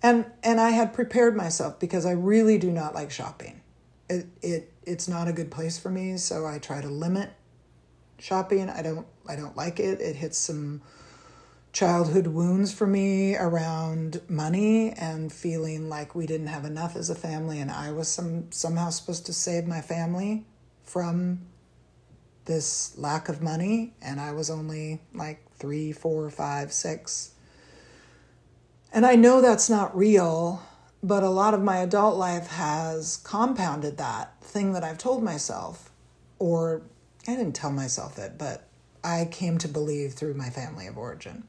And 0.02 0.26
and 0.42 0.60
i 0.60 0.70
had 0.70 0.94
prepared 0.94 1.36
myself 1.36 1.78
because 1.78 2.06
i 2.06 2.12
really 2.12 2.58
do 2.58 2.70
not 2.70 2.94
like 2.94 3.10
shopping. 3.10 3.60
It 4.08 4.26
it 4.40 4.72
it's 4.84 5.08
not 5.08 5.28
a 5.28 5.32
good 5.32 5.50
place 5.50 5.78
for 5.78 5.90
me 5.90 6.16
so 6.16 6.46
i 6.46 6.58
try 6.58 6.80
to 6.80 6.88
limit 6.88 7.30
shopping. 8.18 8.70
I 8.70 8.82
don't 8.82 9.06
I 9.28 9.36
don't 9.36 9.56
like 9.56 9.80
it. 9.80 10.00
It 10.00 10.16
hits 10.16 10.38
some 10.38 10.82
childhood 11.72 12.26
wounds 12.28 12.72
for 12.72 12.86
me 12.86 13.36
around 13.36 14.22
money 14.28 14.92
and 14.92 15.30
feeling 15.30 15.90
like 15.90 16.14
we 16.14 16.26
didn't 16.26 16.46
have 16.46 16.64
enough 16.64 16.96
as 16.96 17.10
a 17.10 17.14
family 17.14 17.60
and 17.60 17.70
I 17.70 17.92
was 17.92 18.08
some 18.08 18.50
somehow 18.50 18.88
supposed 18.88 19.26
to 19.26 19.34
save 19.34 19.66
my 19.66 19.82
family 19.82 20.46
from 20.84 21.40
this 22.46 22.96
lack 22.96 23.28
of 23.28 23.42
money 23.42 23.92
and 24.00 24.18
I 24.18 24.32
was 24.32 24.48
only 24.48 25.02
like 25.12 25.42
three, 25.58 25.92
four, 25.92 26.30
five, 26.30 26.72
six. 26.72 27.32
And 28.92 29.04
I 29.04 29.16
know 29.16 29.42
that's 29.42 29.68
not 29.68 29.94
real, 29.94 30.62
but 31.02 31.22
a 31.22 31.28
lot 31.28 31.52
of 31.52 31.62
my 31.62 31.78
adult 31.78 32.16
life 32.16 32.46
has 32.46 33.18
compounded 33.18 33.98
that 33.98 34.40
thing 34.40 34.72
that 34.72 34.82
I've 34.82 34.98
told 34.98 35.22
myself. 35.22 35.90
Or 36.38 36.82
I 37.28 37.36
didn't 37.36 37.54
tell 37.54 37.72
myself 37.72 38.18
it, 38.18 38.38
but 38.38 38.65
I 39.06 39.26
came 39.30 39.56
to 39.58 39.68
believe 39.68 40.14
through 40.14 40.34
my 40.34 40.50
family 40.50 40.86
of 40.86 40.98
origin 40.98 41.44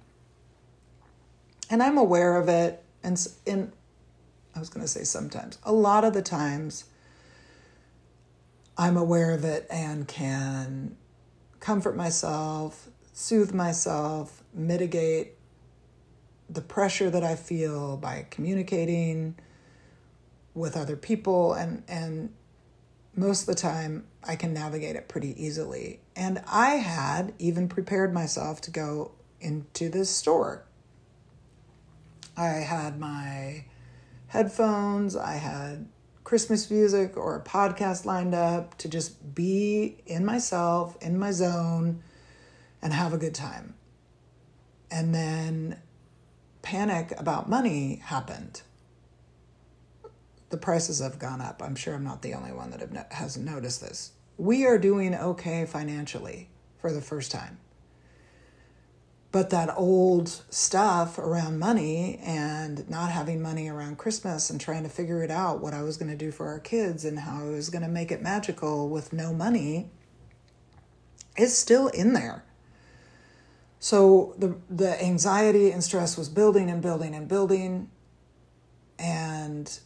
and 1.69 1.83
I'm 1.83 1.97
aware 1.97 2.37
of 2.37 2.47
it. 2.47 2.83
And 3.03 3.25
in, 3.45 3.71
I 4.55 4.59
was 4.59 4.69
going 4.69 4.83
to 4.83 4.87
say 4.87 5.03
sometimes, 5.03 5.57
a 5.63 5.71
lot 5.71 6.03
of 6.03 6.13
the 6.13 6.21
times, 6.21 6.85
I'm 8.77 8.97
aware 8.97 9.31
of 9.31 9.43
it 9.43 9.65
and 9.69 10.07
can 10.07 10.97
comfort 11.59 11.95
myself, 11.95 12.89
soothe 13.13 13.53
myself, 13.53 14.43
mitigate 14.53 15.33
the 16.49 16.61
pressure 16.61 17.09
that 17.09 17.23
I 17.23 17.35
feel 17.35 17.97
by 17.97 18.27
communicating 18.29 19.35
with 20.53 20.77
other 20.77 20.95
people 20.95 21.53
and 21.53 21.83
and 21.87 22.33
most 23.17 23.41
of 23.41 23.47
the 23.47 23.61
time 23.61 24.07
I 24.23 24.35
can 24.35 24.53
navigate 24.53 24.95
it 24.95 25.09
pretty 25.09 25.41
easily. 25.43 25.99
And 26.15 26.41
I 26.47 26.75
had 26.75 27.33
even 27.39 27.67
prepared 27.67 28.13
myself 28.13 28.61
to 28.61 28.71
go 28.71 29.11
into 29.41 29.89
this 29.89 30.09
store 30.09 30.67
I 32.37 32.49
had 32.59 32.99
my 32.99 33.65
headphones, 34.27 35.15
I 35.15 35.33
had 35.37 35.87
Christmas 36.23 36.69
music 36.69 37.17
or 37.17 37.35
a 37.35 37.43
podcast 37.43 38.05
lined 38.05 38.35
up 38.35 38.77
to 38.77 38.87
just 38.87 39.33
be 39.33 39.97
in 40.05 40.23
myself, 40.23 40.95
in 41.01 41.17
my 41.17 41.31
zone, 41.31 42.03
and 42.79 42.93
have 42.93 43.11
a 43.11 43.17
good 43.17 43.33
time. 43.33 43.73
And 44.91 45.15
then 45.15 45.81
panic 46.61 47.11
about 47.17 47.49
money 47.49 48.03
happened. 48.05 48.61
The 50.49 50.57
prices 50.57 50.99
have 50.99 51.19
gone 51.19 51.41
up. 51.41 51.61
I'm 51.61 51.75
sure 51.75 51.93
I'm 51.93 52.03
not 52.03 52.21
the 52.21 52.33
only 52.33 52.51
one 52.51 52.71
that 52.71 52.91
no- 52.91 53.05
has 53.11 53.37
noticed 53.37 53.81
this. 53.81 54.11
We 54.37 54.65
are 54.65 54.77
doing 54.77 55.13
okay 55.15 55.65
financially 55.65 56.49
for 56.77 56.93
the 56.93 57.01
first 57.01 57.31
time 57.31 57.59
but 59.31 59.49
that 59.49 59.73
old 59.77 60.29
stuff 60.49 61.19
around 61.19 61.59
money 61.59 62.19
and 62.23 62.89
not 62.89 63.11
having 63.11 63.41
money 63.41 63.67
around 63.69 63.97
Christmas 63.97 64.49
and 64.49 64.59
trying 64.59 64.83
to 64.83 64.89
figure 64.89 65.21
it 65.21 65.29
out 65.29 65.61
what 65.61 65.73
I 65.73 65.83
was 65.83 65.97
going 65.97 66.09
to 66.09 66.17
do 66.17 66.31
for 66.31 66.47
our 66.47 66.59
kids 66.59 67.03
and 67.03 67.19
how 67.19 67.41
I 67.41 67.49
was 67.49 67.69
going 67.69 67.83
to 67.83 67.87
make 67.87 68.11
it 68.11 68.21
magical 68.21 68.89
with 68.89 69.11
no 69.11 69.33
money 69.33 69.91
is 71.37 71.57
still 71.57 71.87
in 71.89 72.13
there. 72.13 72.45
So 73.79 74.33
the 74.39 74.57
the 74.69 74.99
anxiety 75.03 75.69
and 75.69 75.83
stress 75.83 76.17
was 76.17 76.29
building 76.29 76.69
and 76.71 76.81
building 76.81 77.13
and 77.13 77.27
building 77.27 77.91
and 78.97 79.79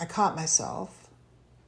I 0.00 0.04
caught 0.04 0.36
myself. 0.36 1.08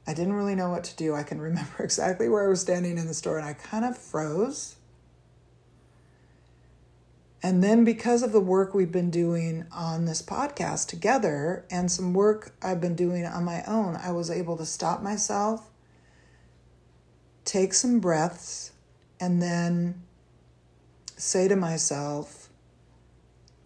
I 0.07 0.13
didn't 0.13 0.33
really 0.33 0.55
know 0.55 0.69
what 0.69 0.83
to 0.85 0.95
do. 0.95 1.13
I 1.13 1.23
can 1.23 1.39
remember 1.39 1.75
exactly 1.83 2.29
where 2.29 2.45
I 2.45 2.49
was 2.49 2.61
standing 2.61 2.97
in 2.97 3.07
the 3.07 3.13
store 3.13 3.37
and 3.37 3.47
I 3.47 3.53
kind 3.53 3.85
of 3.85 3.97
froze 3.97 4.77
and 7.43 7.63
then, 7.63 7.83
because 7.83 8.21
of 8.21 8.33
the 8.33 8.39
work 8.39 8.75
we've 8.75 8.91
been 8.91 9.09
doing 9.09 9.65
on 9.71 10.05
this 10.05 10.21
podcast 10.21 10.87
together 10.87 11.65
and 11.71 11.91
some 11.91 12.13
work 12.13 12.53
I've 12.61 12.79
been 12.79 12.95
doing 12.95 13.25
on 13.25 13.43
my 13.43 13.63
own, 13.65 13.95
I 13.95 14.11
was 14.11 14.29
able 14.29 14.57
to 14.57 14.65
stop 14.65 15.01
myself, 15.01 15.71
take 17.43 17.73
some 17.73 17.99
breaths, 17.99 18.73
and 19.19 19.41
then 19.41 20.03
say 21.17 21.47
to 21.47 21.55
myself, 21.55 22.40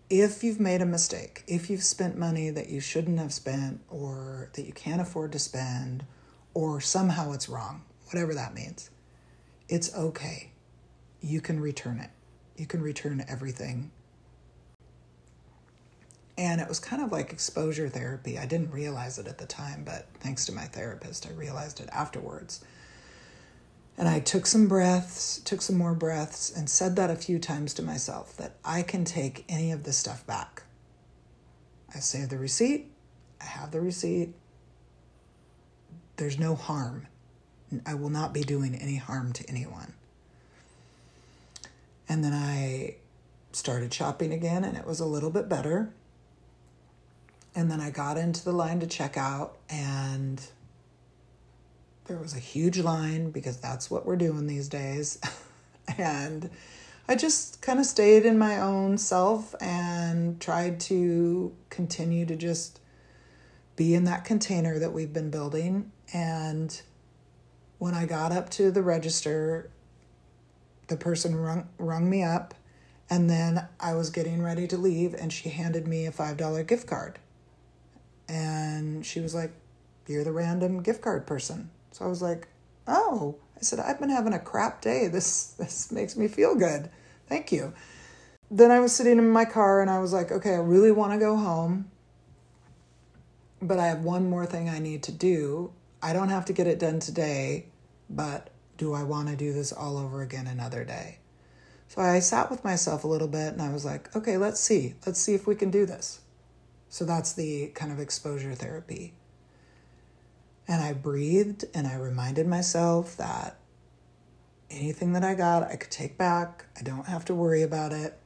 if 0.10 0.44
you've 0.44 0.60
made 0.60 0.82
a 0.82 0.86
mistake, 0.86 1.44
if 1.48 1.70
you've 1.70 1.84
spent 1.84 2.18
money 2.18 2.50
that 2.50 2.70
you 2.70 2.80
shouldn't 2.80 3.20
have 3.20 3.34
spent 3.34 3.82
or 3.89 4.50
that 4.54 4.65
you 4.65 4.74
can't 4.74 5.02
afford 5.02 5.32
to 5.34 5.39
spend, 5.39 6.06
or 6.54 6.80
somehow 6.80 7.34
it's 7.34 7.50
wrong, 7.50 7.84
whatever 8.08 8.34
that 8.34 8.54
means, 8.54 8.89
it's 9.68 9.94
okay. 9.96 10.52
You 11.22 11.41
can 11.41 11.60
return 11.60 12.00
it 12.00 12.12
you 12.58 12.65
can 12.65 12.82
return 12.82 13.24
everything. 13.28 13.91
And 16.38 16.60
it 16.60 16.68
was 16.68 16.80
kind 16.80 17.02
of 17.02 17.12
like 17.12 17.32
exposure 17.32 17.88
therapy. 17.88 18.38
I 18.38 18.46
didn't 18.46 18.72
realize 18.72 19.18
it 19.20 19.28
at 19.28 19.38
the 19.38 19.46
time, 19.46 19.84
but 19.86 20.08
thanks 20.20 20.46
to 20.48 20.52
my 20.52 20.65
therapist, 20.65 21.28
I 21.28 21.32
realized 21.32 21.80
it 21.80 21.89
afterwards. 21.91 22.63
And 23.98 24.10
I 24.10 24.20
took 24.20 24.46
some 24.46 24.68
breaths, 24.68 25.40
took 25.46 25.62
some 25.62 25.78
more 25.78 25.94
breaths, 25.94 26.52
and 26.56 26.70
said 26.70 26.96
that 26.98 27.10
a 27.10 27.16
few 27.16 27.40
times 27.40 27.74
to 27.76 27.82
myself 27.82 28.36
that 28.38 28.56
I 28.66 28.82
can 28.82 29.06
take 29.06 29.46
any 29.48 29.72
of 29.72 29.84
this 29.84 29.98
stuff 29.98 30.26
back. 30.28 30.64
I 31.94 32.00
saved 32.00 32.30
the 32.30 32.38
receipt, 32.38 32.92
I 33.40 33.46
have 33.46 33.72
the 33.72 33.80
receipt. 33.80 34.34
There's 36.18 36.40
no 36.40 36.56
harm. 36.56 37.08
I 37.86 37.94
will 37.94 38.10
not 38.10 38.34
be 38.34 38.42
doing 38.42 38.76
any 38.76 38.96
harm 38.98 39.34
to 39.34 39.50
anyone. 39.50 39.94
And 42.08 42.24
then 42.24 42.34
I 42.34 42.96
started 43.52 43.94
shopping 43.94 44.32
again, 44.32 44.64
and 44.64 44.78
it 44.78 44.86
was 44.86 45.00
a 45.00 45.06
little 45.06 45.30
bit 45.30 45.50
better. 45.50 45.90
And 47.54 47.72
then 47.72 47.80
I 47.80 47.90
got 47.90 48.18
into 48.18 48.44
the 48.44 48.52
line 48.52 48.80
to 48.82 48.88
check 48.88 49.18
out, 49.18 49.58
and 49.70 50.42
there 52.06 52.18
was 52.18 52.36
a 52.36 52.39
huge 52.39 52.78
line 52.80 53.32
because 53.32 53.58
that's 53.58 53.89
what 53.89 54.06
we're 54.06 54.15
doing 54.15 54.48
these 54.48 54.68
days. 54.70 55.20
and 55.98 56.50
I 57.08 57.15
just 57.15 57.62
kind 57.62 57.80
of 57.80 57.86
stayed 57.86 58.26
in 58.26 58.38
my 58.38 58.60
own 58.60 58.98
self 58.98 59.56
and 59.60 60.39
tried 60.39 60.80
to 60.82 61.56
continue 61.70 62.26
to 62.26 62.36
just 62.36 62.80
be 63.76 63.94
in 63.94 64.06
that 64.06 64.24
container 64.24 64.80
that 64.80 64.94
we've 64.94 65.13
been 65.13 65.30
building. 65.30 65.91
And 66.13 66.80
when 67.78 67.94
I 67.94 68.06
got 68.06 68.32
up 68.32 68.50
to 68.52 68.72
the 68.72 68.82
register, 68.82 69.70
the 70.88 70.98
person 70.98 71.36
rung, 71.36 71.68
rung 71.78 72.10
me 72.10 72.24
up 72.24 72.54
and 73.10 73.30
then 73.30 73.68
I 73.80 73.94
was 73.94 74.10
getting 74.10 74.41
ready 74.41 74.68
to 74.68 74.78
leave 74.78 75.13
and 75.13 75.32
she 75.32 75.50
handed 75.50 75.88
me 75.88 76.06
a 76.06 76.12
$5 76.12 76.68
gift 76.68 76.88
card. 76.88 77.20
And 78.28 79.06
she 79.06 79.20
was 79.20 79.36
like, 79.36 79.52
You're 80.08 80.24
the 80.24 80.32
random 80.32 80.82
gift 80.82 81.02
card 81.02 81.28
person. 81.28 81.70
So 81.96 82.04
I 82.04 82.10
was 82.10 82.22
like, 82.22 82.50
Oh, 82.88 83.38
I 83.56 83.62
said, 83.62 83.80
I've 83.80 84.02
been 84.02 84.10
having 84.10 84.34
a 84.34 84.40
crap 84.40 84.82
day. 84.82 85.08
This 85.08 85.54
this 85.58 85.94
makes 85.94 86.18
me 86.18 86.28
feel 86.28 86.56
good. 86.56 86.90
Thank 87.28 87.54
you. 87.54 87.74
Then 88.52 88.70
I 88.70 88.82
was 88.82 88.94
sitting 88.94 89.18
in 89.18 89.30
my 89.30 89.46
car 89.46 89.82
and 89.82 89.90
I 89.90 90.00
was 90.00 90.12
like, 90.12 90.30
okay, 90.30 90.54
I 90.56 90.60
really 90.60 90.92
want 90.92 91.14
to 91.14 91.18
go 91.18 91.38
home. 91.38 91.90
But 93.62 93.80
I 93.80 93.88
have 93.88 94.04
one 94.04 94.30
more 94.30 94.46
thing 94.46 94.70
I 94.70 94.80
need 94.80 95.04
to 95.04 95.14
do. 95.14 95.72
I 96.04 96.12
don't 96.12 96.30
have 96.30 96.44
to 96.46 96.54
get 96.54 96.68
it 96.68 96.80
done 96.80 97.00
today, 97.00 97.68
but 98.10 98.50
do 98.78 98.94
I 98.94 99.04
want 99.04 99.30
to 99.30 99.38
do 99.38 99.54
this 99.54 99.72
all 99.72 99.98
over 99.98 100.22
again 100.22 100.48
another 100.48 100.84
day? 100.84 101.20
So 101.88 102.02
I 102.02 102.20
sat 102.20 102.52
with 102.52 102.66
myself 102.66 103.06
a 103.06 103.08
little 103.08 103.30
bit 103.30 103.54
and 103.54 103.62
I 103.62 103.72
was 103.72 103.86
like, 103.86 104.14
okay, 104.16 104.36
let's 104.36 104.60
see. 104.60 104.96
Let's 105.08 105.20
see 105.20 105.34
if 105.34 105.48
we 105.48 105.56
can 105.56 105.72
do 105.72 105.86
this. 105.86 106.20
So 106.90 107.06
that's 107.06 107.32
the 107.32 107.70
kind 107.70 107.94
of 107.94 108.02
exposure 108.02 108.54
therapy. 108.54 109.14
And 110.67 110.82
I 110.82 110.93
breathed 110.93 111.65
and 111.73 111.86
I 111.86 111.95
reminded 111.95 112.47
myself 112.47 113.17
that 113.17 113.58
anything 114.69 115.13
that 115.13 115.23
I 115.23 115.36
got, 115.36 115.63
I 115.63 115.75
could 115.75 115.91
take 115.91 116.17
back. 116.17 116.65
I 116.78 116.82
don't 116.82 117.06
have 117.06 117.25
to 117.25 117.36
worry 117.36 117.62
about 117.62 117.91
it. 117.91 118.19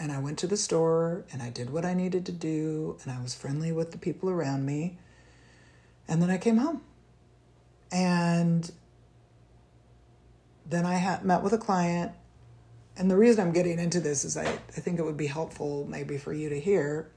And 0.00 0.10
I 0.10 0.18
went 0.18 0.38
to 0.40 0.46
the 0.46 0.56
store 0.56 1.24
and 1.32 1.42
I 1.42 1.50
did 1.50 1.70
what 1.70 1.84
I 1.84 1.94
needed 1.94 2.26
to 2.26 2.32
do 2.32 2.98
and 3.02 3.12
I 3.12 3.22
was 3.22 3.34
friendly 3.34 3.70
with 3.70 3.92
the 3.92 3.98
people 3.98 4.28
around 4.28 4.66
me. 4.66 4.98
And 6.08 6.20
then 6.20 6.30
I 6.30 6.38
came 6.38 6.56
home. 6.56 6.82
And 7.92 8.70
then 10.66 10.84
I 10.84 10.94
had 10.94 11.24
met 11.24 11.42
with 11.42 11.52
a 11.52 11.58
client. 11.58 12.12
And 12.96 13.10
the 13.10 13.16
reason 13.16 13.46
I'm 13.46 13.52
getting 13.52 13.78
into 13.78 14.00
this 14.00 14.24
is 14.24 14.36
I, 14.36 14.44
I 14.44 14.80
think 14.80 14.98
it 14.98 15.04
would 15.04 15.16
be 15.16 15.26
helpful 15.26 15.86
maybe 15.88 16.18
for 16.18 16.32
you 16.32 16.48
to 16.48 16.58
hear. 16.58 17.10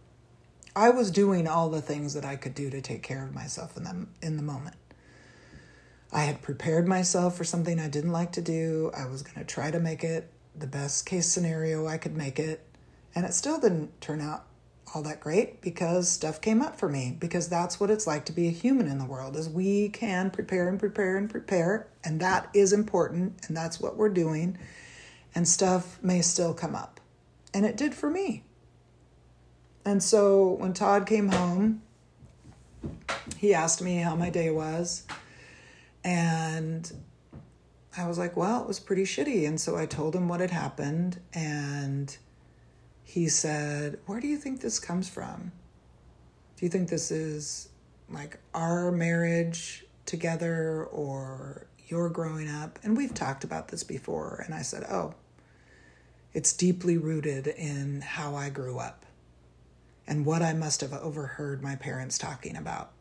I 0.76 0.90
was 0.90 1.10
doing 1.10 1.48
all 1.48 1.70
the 1.70 1.82
things 1.82 2.14
that 2.16 2.26
I 2.26 2.36
could 2.36 2.54
do 2.54 2.70
to 2.70 2.82
take 2.82 3.02
care 3.02 3.24
of 3.24 3.34
myself 3.34 3.78
in 3.78 3.84
the, 3.84 4.08
in 4.22 4.38
the 4.38 4.44
moment. 4.44 4.76
I 6.12 6.24
had 6.24 6.42
prepared 6.42 6.88
myself 6.88 7.38
for 7.38 7.44
something 7.44 7.80
I 7.80 7.88
didn't 7.88 8.12
like 8.12 8.34
to 8.34 8.42
do. 8.42 8.92
I 8.96 9.06
was 9.06 9.22
going 9.22 9.38
to 9.38 9.46
try 9.46 9.72
to 9.72 9.80
make 9.80 10.04
it 10.04 10.32
the 10.58 10.68
best 10.68 11.06
case 11.06 11.28
scenario 11.28 11.88
I 11.88 11.98
could 11.98 12.16
make 12.16 12.40
it. 12.40 12.66
And 13.14 13.26
it 13.26 13.34
still 13.34 13.60
didn't 13.60 14.02
turn 14.02 14.22
out 14.22 14.46
all 14.94 15.02
that 15.04 15.20
great 15.20 15.62
because 15.62 16.10
stuff 16.10 16.40
came 16.42 16.62
up 16.62 16.78
for 16.78 16.88
me 16.88 17.16
because 17.20 17.50
that's 17.50 17.80
what 17.80 17.90
it's 17.90 18.06
like 18.06 18.26
to 18.26 18.32
be 18.32 18.48
a 18.48 18.52
human 18.52 18.88
in 18.88 18.98
the 18.98 19.06
world 19.06 19.36
is 19.36 19.50
we 19.50 19.90
can 19.90 20.30
prepare 20.30 20.70
and 20.70 20.80
prepare 20.80 21.18
and 21.18 21.30
prepare 21.30 21.88
and 22.04 22.20
that 22.20 22.50
is 22.54 22.72
important 22.72 23.34
and 23.48 23.58
that's 23.58 23.80
what 23.80 23.98
we're 23.98 24.10
doing 24.10 24.58
and 25.34 25.48
stuff 25.48 26.02
may 26.02 26.22
still 26.22 26.54
come 26.54 26.76
up. 26.76 27.00
And 27.54 27.66
it 27.66 27.76
did 27.76 27.94
for 27.94 28.10
me. 28.10 28.44
And 29.86 30.02
so 30.02 30.54
when 30.54 30.74
Todd 30.74 31.06
came 31.06 31.30
home, 31.30 31.84
he 33.38 33.54
asked 33.54 33.82
me 33.82 33.98
how 33.98 34.16
my 34.16 34.32
day 34.32 34.50
was. 34.50 35.04
And 36.04 36.92
I 37.96 38.08
was 38.08 38.18
like, 38.18 38.36
well, 38.36 38.62
it 38.62 38.68
was 38.68 38.80
pretty 38.80 39.04
shitty. 39.04 39.48
And 39.48 39.62
so 39.62 39.78
I 39.78 39.86
told 39.86 40.16
him 40.16 40.28
what 40.28 40.40
had 40.40 40.52
happened. 40.52 41.20
And 41.34 42.16
he 43.04 43.30
said, 43.30 44.00
Where 44.08 44.20
do 44.20 44.28
you 44.28 44.38
think 44.38 44.62
this 44.62 44.80
comes 44.80 45.08
from? 45.08 45.52
Do 46.58 46.66
you 46.66 46.70
think 46.70 46.90
this 46.90 47.12
is 47.12 47.70
like 48.10 48.40
our 48.54 48.92
marriage 48.92 49.86
together 50.06 50.86
or 50.86 51.68
your 51.88 52.10
growing 52.10 52.50
up? 52.50 52.80
And 52.84 52.98
we've 52.98 53.14
talked 53.14 53.44
about 53.44 53.68
this 53.68 53.84
before. 53.84 54.42
And 54.46 54.54
I 54.54 54.64
said, 54.64 54.86
Oh, 54.90 55.14
it's 56.34 56.52
deeply 56.54 56.98
rooted 56.98 57.48
in 57.48 58.02
how 58.02 58.36
I 58.36 58.50
grew 58.50 58.80
up 58.80 59.05
and 60.08 60.26
what 60.26 60.42
I 60.42 60.54
must 60.54 60.82
have 60.82 60.94
overheard 60.94 61.64
my 61.64 61.76
parents 61.76 62.18
talking 62.18 62.56
about. 62.56 62.92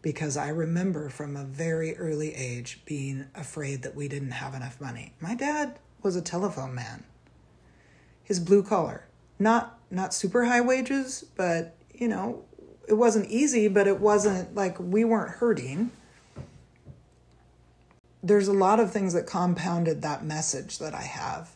Because 0.00 0.36
I 0.36 0.48
remember 0.48 1.08
from 1.08 1.36
a 1.36 1.44
very 1.44 1.96
early 1.96 2.34
age 2.34 2.80
being 2.84 3.26
afraid 3.34 3.82
that 3.82 3.96
we 3.96 4.08
didn't 4.08 4.30
have 4.32 4.54
enough 4.54 4.80
money. 4.80 5.14
My 5.20 5.34
dad 5.34 5.78
was 6.02 6.14
a 6.14 6.22
telephone 6.22 6.74
man, 6.74 7.04
his 8.22 8.38
blue 8.38 8.62
collar, 8.62 9.06
not 9.38 9.78
not 9.90 10.14
super 10.14 10.44
high 10.44 10.60
wages, 10.60 11.24
but 11.36 11.74
you 11.92 12.06
know, 12.06 12.44
it 12.86 12.94
wasn't 12.94 13.28
easy, 13.28 13.68
but 13.68 13.86
it 13.86 14.00
wasn't 14.00 14.54
like 14.54 14.78
we 14.78 15.04
weren't 15.04 15.36
hurting. 15.36 15.90
There's 18.22 18.48
a 18.48 18.52
lot 18.52 18.78
of 18.78 18.92
things 18.92 19.14
that 19.14 19.26
compounded 19.26 20.02
that 20.02 20.24
message 20.24 20.78
that 20.78 20.94
I 20.94 21.02
have 21.02 21.50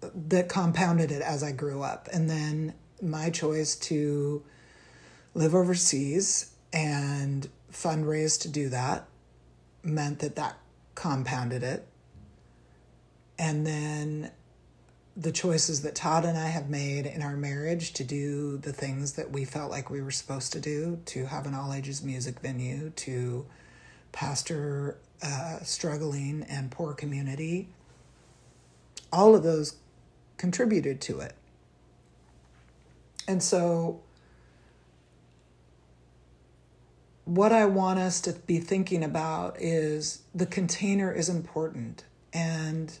that 0.00 0.48
compounded 0.48 1.12
it 1.12 1.22
as 1.22 1.42
I 1.42 1.52
grew 1.52 1.82
up. 1.82 2.08
And 2.12 2.28
then 2.28 2.74
my 3.02 3.30
choice 3.30 3.76
to 3.76 4.42
live 5.34 5.54
overseas 5.54 6.52
and 6.72 7.48
fundraise 7.72 8.40
to 8.42 8.48
do 8.48 8.68
that 8.68 9.06
meant 9.82 10.18
that 10.20 10.36
that 10.36 10.58
compounded 10.94 11.62
it. 11.62 11.86
And 13.38 13.66
then 13.66 14.30
the 15.16 15.32
choices 15.32 15.82
that 15.82 15.94
Todd 15.94 16.24
and 16.24 16.36
I 16.36 16.48
have 16.48 16.68
made 16.68 17.06
in 17.06 17.22
our 17.22 17.36
marriage 17.36 17.92
to 17.94 18.04
do 18.04 18.58
the 18.58 18.72
things 18.72 19.14
that 19.14 19.30
we 19.30 19.44
felt 19.44 19.70
like 19.70 19.90
we 19.90 20.02
were 20.02 20.10
supposed 20.10 20.52
to 20.52 20.60
do, 20.60 21.00
to 21.06 21.26
have 21.26 21.46
an 21.46 21.54
all 21.54 21.72
ages 21.72 22.02
music 22.02 22.40
venue, 22.40 22.90
to 22.90 23.46
pastor 24.12 24.98
a 25.22 25.58
struggling 25.64 26.44
and 26.48 26.70
poor 26.70 26.92
community, 26.94 27.68
all 29.12 29.34
of 29.34 29.42
those 29.42 29.76
contributed 30.36 31.00
to 31.02 31.20
it. 31.20 31.34
And 33.26 33.42
so, 33.42 34.02
what 37.24 37.52
I 37.52 37.64
want 37.66 37.98
us 37.98 38.20
to 38.22 38.32
be 38.32 38.58
thinking 38.58 39.04
about 39.04 39.60
is 39.60 40.22
the 40.34 40.46
container 40.46 41.12
is 41.12 41.28
important. 41.28 42.04
And 42.32 42.98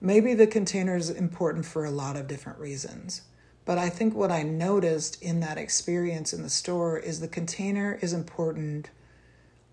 maybe 0.00 0.34
the 0.34 0.46
container 0.46 0.96
is 0.96 1.08
important 1.08 1.64
for 1.64 1.84
a 1.84 1.90
lot 1.90 2.16
of 2.16 2.26
different 2.26 2.58
reasons. 2.58 3.22
But 3.64 3.78
I 3.78 3.88
think 3.88 4.14
what 4.14 4.30
I 4.30 4.42
noticed 4.42 5.22
in 5.22 5.40
that 5.40 5.58
experience 5.58 6.32
in 6.32 6.42
the 6.42 6.50
store 6.50 6.98
is 6.98 7.20
the 7.20 7.28
container 7.28 7.98
is 8.02 8.12
important 8.12 8.90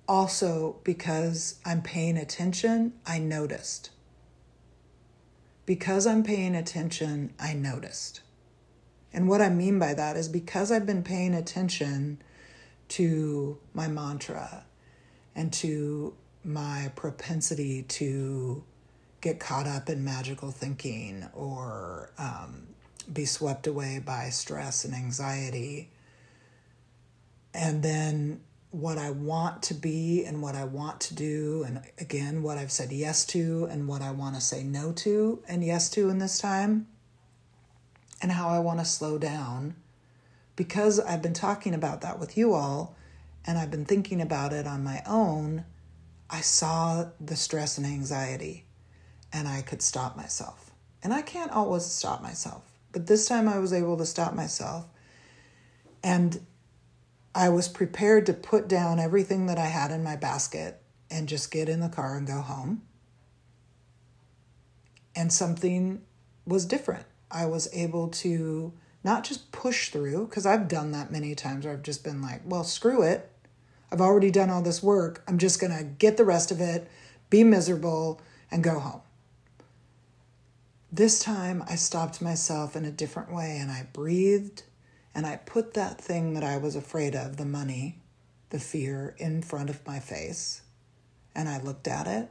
also 0.08 0.78
because 0.84 1.60
I'm 1.66 1.82
paying 1.82 2.18
attention, 2.18 2.94
I 3.06 3.20
noticed 3.20 3.90
because 5.68 6.08
I'm 6.08 6.24
paying 6.24 6.56
attention, 6.56 7.34
I 7.38 7.54
noticed. 7.54 8.22
And 9.14 9.28
what 9.28 9.42
I 9.42 9.50
mean 9.50 9.80
by 9.80 9.94
that 9.94 10.18
is 10.18 10.28
because 10.28 10.72
I've 10.72 10.86
been 10.86 11.04
paying 11.04 11.34
attention 11.34 12.22
to 12.90 13.58
my 13.74 13.88
mantra 13.88 14.66
and 15.36 15.52
to 15.54 16.16
my 16.44 16.92
propensity 16.96 17.84
to 17.84 18.64
get 19.22 19.40
caught 19.40 19.68
up 19.68 19.90
in 19.90 20.04
magical 20.04 20.52
thinking 20.52 21.28
or 21.34 22.12
um, 22.18 22.68
be 23.12 23.26
swept 23.26 23.68
away 23.68 24.02
by 24.04 24.30
stress 24.30 24.86
and 24.86 24.94
anxiety. 24.94 25.90
And 27.54 27.82
then 27.82 28.42
what 28.72 28.98
I 28.98 29.12
want 29.12 29.64
to 29.64 29.74
be 29.74 30.24
and 30.26 30.42
what 30.42 30.56
I 30.56 30.66
want 30.66 31.02
to 31.02 31.16
do, 31.16 31.64
and 31.66 31.82
again, 32.00 32.44
what 32.44 32.58
I've 32.58 32.72
said 32.72 32.92
yes 32.92 33.26
to 33.28 33.68
and 33.72 33.88
what 33.88 34.02
I 34.02 34.12
want 34.12 34.36
to 34.36 34.42
say 34.42 34.64
no 34.64 34.92
to 34.94 35.42
and 35.48 35.64
yes 35.64 35.90
to 35.92 36.10
in 36.10 36.20
this 36.20 36.38
time, 36.38 36.88
and 38.22 38.32
how 38.32 38.50
I 38.50 38.60
want 38.60 38.80
to 38.80 38.86
slow 38.86 39.18
down. 39.18 39.76
Because 40.56 41.00
I've 41.00 41.22
been 41.22 41.34
talking 41.34 41.74
about 41.74 42.02
that 42.02 42.20
with 42.20 42.38
you 42.38 42.54
all 42.54 42.96
and 43.46 43.58
I've 43.58 43.72
been 43.72 43.86
thinking 43.86 44.22
about 44.22 44.54
it 44.54 44.68
on 44.68 44.84
my 44.84 45.02
own, 45.08 45.66
I 46.30 46.42
saw 46.42 47.06
the 47.20 47.36
stress 47.36 47.78
and 47.78 47.88
anxiety 47.88 48.66
and 49.32 49.48
I 49.48 49.62
could 49.62 49.82
stop 49.82 50.18
myself. 50.18 50.72
And 51.04 51.14
I 51.14 51.22
can't 51.22 51.52
always 51.52 51.86
stop 51.86 52.22
myself, 52.22 52.64
but 52.92 53.08
this 53.08 53.28
time 53.28 53.48
I 53.48 53.60
was 53.60 53.72
able 53.72 53.98
to 53.98 54.06
stop 54.06 54.34
myself. 54.34 54.88
And 56.04 56.42
I 57.36 57.50
was 57.50 57.68
prepared 57.68 58.26
to 58.26 58.34
put 58.34 58.68
down 58.68 59.00
everything 59.00 59.46
that 59.46 59.60
I 59.60 59.68
had 59.68 59.92
in 59.92 60.04
my 60.04 60.16
basket 60.16 60.82
and 61.10 61.30
just 61.30 61.52
get 61.52 61.70
in 61.70 61.80
the 61.80 61.90
car 61.90 62.18
and 62.18 62.26
go 62.26 62.42
home. 62.42 62.82
And 65.16 65.32
something 65.32 66.02
was 66.46 66.66
different. 66.66 67.06
I 67.30 67.46
was 67.46 67.68
able 67.74 68.08
to 68.10 68.74
not 69.04 69.24
just 69.24 69.52
push 69.52 69.90
through, 69.90 70.28
because 70.28 70.46
I've 70.46 70.68
done 70.68 70.92
that 70.92 71.12
many 71.12 71.36
times 71.36 71.66
where 71.66 71.74
I've 71.74 71.84
just 71.84 72.04
been 72.04 72.22
like, 72.22 72.42
well, 72.46 72.64
screw 72.64 73.04
it. 73.04 73.32
I've 73.92 74.02
already 74.02 74.32
done 74.32 74.50
all 74.50 74.62
this 74.62 74.84
work. 74.84 75.24
I'm 75.28 75.38
just 75.38 75.62
going 75.62 75.76
to 75.78 75.84
get 75.84 76.18
the 76.18 76.26
rest 76.26 76.52
of 76.52 76.60
it, 76.60 76.90
be 77.30 77.44
miserable, 77.44 78.22
and 78.52 78.64
go 78.64 78.80
home. 78.80 79.02
This 80.92 81.20
time 81.20 81.64
I 81.70 81.76
stopped 81.76 82.22
myself 82.22 82.76
in 82.76 82.86
a 82.86 82.92
different 82.92 83.34
way 83.34 83.58
and 83.60 83.70
I 83.72 83.88
breathed 83.92 84.64
and 85.14 85.26
I 85.26 85.38
put 85.38 85.74
that 85.74 86.00
thing 86.00 86.34
that 86.34 86.44
I 86.44 86.58
was 86.58 86.76
afraid 86.76 87.16
of, 87.16 87.38
the 87.38 87.46
money, 87.46 88.00
the 88.50 88.60
fear, 88.60 89.16
in 89.18 89.42
front 89.42 89.70
of 89.70 89.86
my 89.86 90.00
face. 90.00 90.62
And 91.34 91.50
I 91.50 91.60
looked 91.60 91.88
at 91.88 92.08
it. 92.08 92.30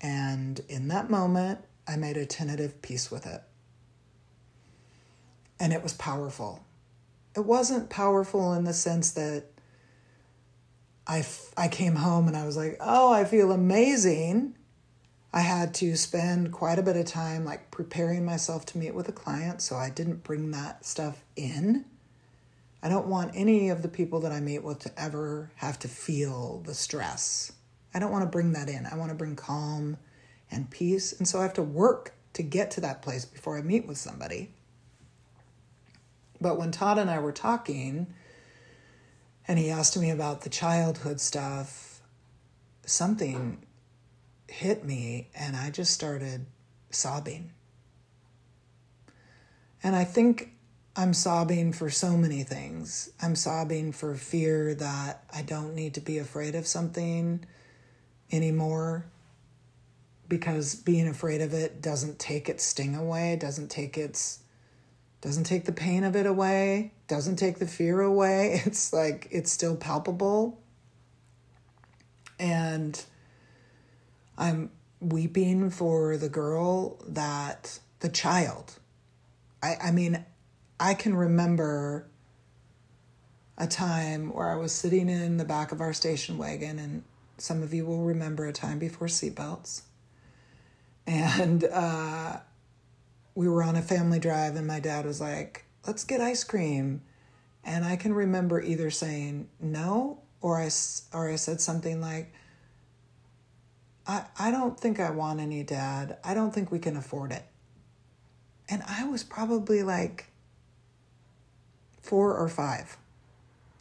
And 0.00 0.60
in 0.68 0.88
that 0.88 1.10
moment, 1.10 1.60
I 1.86 1.96
made 1.96 2.16
a 2.16 2.26
tentative 2.26 2.80
peace 2.82 3.10
with 3.10 3.26
it. 3.26 3.42
And 5.58 5.72
it 5.72 5.82
was 5.82 5.92
powerful. 5.92 6.64
It 7.36 7.44
wasn't 7.44 7.90
powerful 7.90 8.52
in 8.54 8.64
the 8.64 8.72
sense 8.72 9.12
that 9.12 9.46
I, 11.06 11.24
I 11.56 11.68
came 11.68 11.96
home 11.96 12.28
and 12.28 12.36
I 12.36 12.46
was 12.46 12.56
like, 12.56 12.76
oh, 12.80 13.12
I 13.12 13.24
feel 13.24 13.52
amazing. 13.52 14.56
I 15.32 15.40
had 15.40 15.72
to 15.74 15.96
spend 15.96 16.52
quite 16.52 16.78
a 16.78 16.82
bit 16.82 16.96
of 16.96 17.06
time 17.06 17.44
like 17.44 17.70
preparing 17.70 18.24
myself 18.24 18.66
to 18.66 18.78
meet 18.78 18.94
with 18.94 19.08
a 19.08 19.12
client, 19.12 19.62
so 19.62 19.76
I 19.76 19.88
didn't 19.88 20.24
bring 20.24 20.50
that 20.50 20.84
stuff 20.84 21.24
in. 21.36 21.86
I 22.82 22.88
don't 22.88 23.06
want 23.06 23.32
any 23.34 23.70
of 23.70 23.82
the 23.82 23.88
people 23.88 24.20
that 24.20 24.32
I 24.32 24.40
meet 24.40 24.62
with 24.62 24.80
to 24.80 25.00
ever 25.00 25.50
have 25.56 25.78
to 25.80 25.88
feel 25.88 26.62
the 26.66 26.74
stress. 26.74 27.52
I 27.94 27.98
don't 27.98 28.10
want 28.10 28.24
to 28.24 28.30
bring 28.30 28.52
that 28.52 28.68
in. 28.68 28.86
I 28.86 28.96
want 28.96 29.10
to 29.10 29.14
bring 29.14 29.36
calm 29.36 29.96
and 30.52 30.70
peace. 30.70 31.12
And 31.12 31.26
so 31.26 31.40
I 31.40 31.42
have 31.42 31.54
to 31.54 31.62
work 31.62 32.14
to 32.34 32.42
get 32.42 32.70
to 32.72 32.80
that 32.82 33.02
place 33.02 33.24
before 33.24 33.58
I 33.58 33.62
meet 33.62 33.86
with 33.86 33.98
somebody. 33.98 34.52
But 36.40 36.58
when 36.58 36.70
Todd 36.70 36.98
and 36.98 37.10
I 37.10 37.18
were 37.18 37.32
talking, 37.32 38.14
and 39.48 39.58
he 39.58 39.70
asked 39.70 39.98
me 39.98 40.10
about 40.10 40.42
the 40.42 40.50
childhood 40.50 41.20
stuff, 41.20 42.00
something 42.84 43.64
hit 44.48 44.84
me 44.84 45.30
and 45.34 45.56
I 45.56 45.70
just 45.70 45.92
started 45.92 46.46
sobbing. 46.90 47.52
And 49.82 49.96
I 49.96 50.04
think 50.04 50.52
I'm 50.94 51.14
sobbing 51.14 51.72
for 51.72 51.90
so 51.90 52.16
many 52.16 52.42
things. 52.42 53.10
I'm 53.20 53.34
sobbing 53.34 53.92
for 53.92 54.14
fear 54.14 54.74
that 54.74 55.24
I 55.34 55.42
don't 55.42 55.74
need 55.74 55.94
to 55.94 56.00
be 56.00 56.18
afraid 56.18 56.54
of 56.54 56.66
something 56.66 57.44
anymore 58.30 59.06
because 60.32 60.74
being 60.74 61.08
afraid 61.08 61.42
of 61.42 61.52
it 61.52 61.82
doesn't 61.82 62.18
take 62.18 62.48
its 62.48 62.64
sting 62.64 62.94
away, 62.94 63.36
doesn't 63.36 63.70
take 63.70 63.98
its 63.98 64.38
doesn't 65.20 65.44
take 65.44 65.66
the 65.66 65.72
pain 65.72 66.04
of 66.04 66.16
it 66.16 66.24
away, 66.24 66.94
doesn't 67.06 67.36
take 67.36 67.58
the 67.58 67.66
fear 67.66 68.00
away. 68.00 68.62
It's 68.66 68.94
like 68.94 69.28
it's 69.30 69.52
still 69.52 69.76
palpable. 69.76 70.58
And 72.38 73.04
I'm 74.38 74.70
weeping 75.00 75.68
for 75.68 76.16
the 76.16 76.30
girl 76.30 76.96
that 77.06 77.78
the 78.00 78.08
child. 78.08 78.78
I, 79.62 79.76
I 79.84 79.90
mean, 79.90 80.24
I 80.80 80.94
can 80.94 81.14
remember 81.14 82.08
a 83.58 83.66
time 83.66 84.32
where 84.32 84.48
I 84.48 84.56
was 84.56 84.72
sitting 84.72 85.10
in 85.10 85.36
the 85.36 85.44
back 85.44 85.72
of 85.72 85.82
our 85.82 85.92
station 85.92 86.38
wagon, 86.38 86.78
and 86.78 87.02
some 87.36 87.62
of 87.62 87.74
you 87.74 87.84
will 87.84 88.04
remember 88.04 88.46
a 88.46 88.52
time 88.54 88.78
before 88.78 89.08
seatbelts. 89.08 89.82
And 91.06 91.64
uh, 91.64 92.38
we 93.34 93.48
were 93.48 93.62
on 93.62 93.76
a 93.76 93.82
family 93.82 94.18
drive, 94.18 94.56
and 94.56 94.66
my 94.66 94.80
dad 94.80 95.04
was 95.04 95.20
like, 95.20 95.64
let's 95.86 96.04
get 96.04 96.20
ice 96.20 96.44
cream. 96.44 97.02
And 97.64 97.84
I 97.84 97.96
can 97.96 98.14
remember 98.14 98.60
either 98.60 98.90
saying 98.90 99.48
no 99.60 100.20
or 100.40 100.58
I, 100.58 100.68
or 101.12 101.28
I 101.28 101.36
said 101.36 101.60
something 101.60 102.00
like, 102.00 102.32
I, 104.06 104.24
I 104.38 104.50
don't 104.50 104.78
think 104.78 104.98
I 104.98 105.10
want 105.10 105.40
any, 105.40 105.62
Dad. 105.62 106.18
I 106.24 106.34
don't 106.34 106.52
think 106.52 106.72
we 106.72 106.78
can 106.78 106.96
afford 106.96 107.32
it. 107.32 107.44
And 108.68 108.82
I 108.88 109.04
was 109.04 109.22
probably 109.22 109.82
like 109.82 110.26
four 112.00 112.36
or 112.36 112.48
five. 112.48 112.96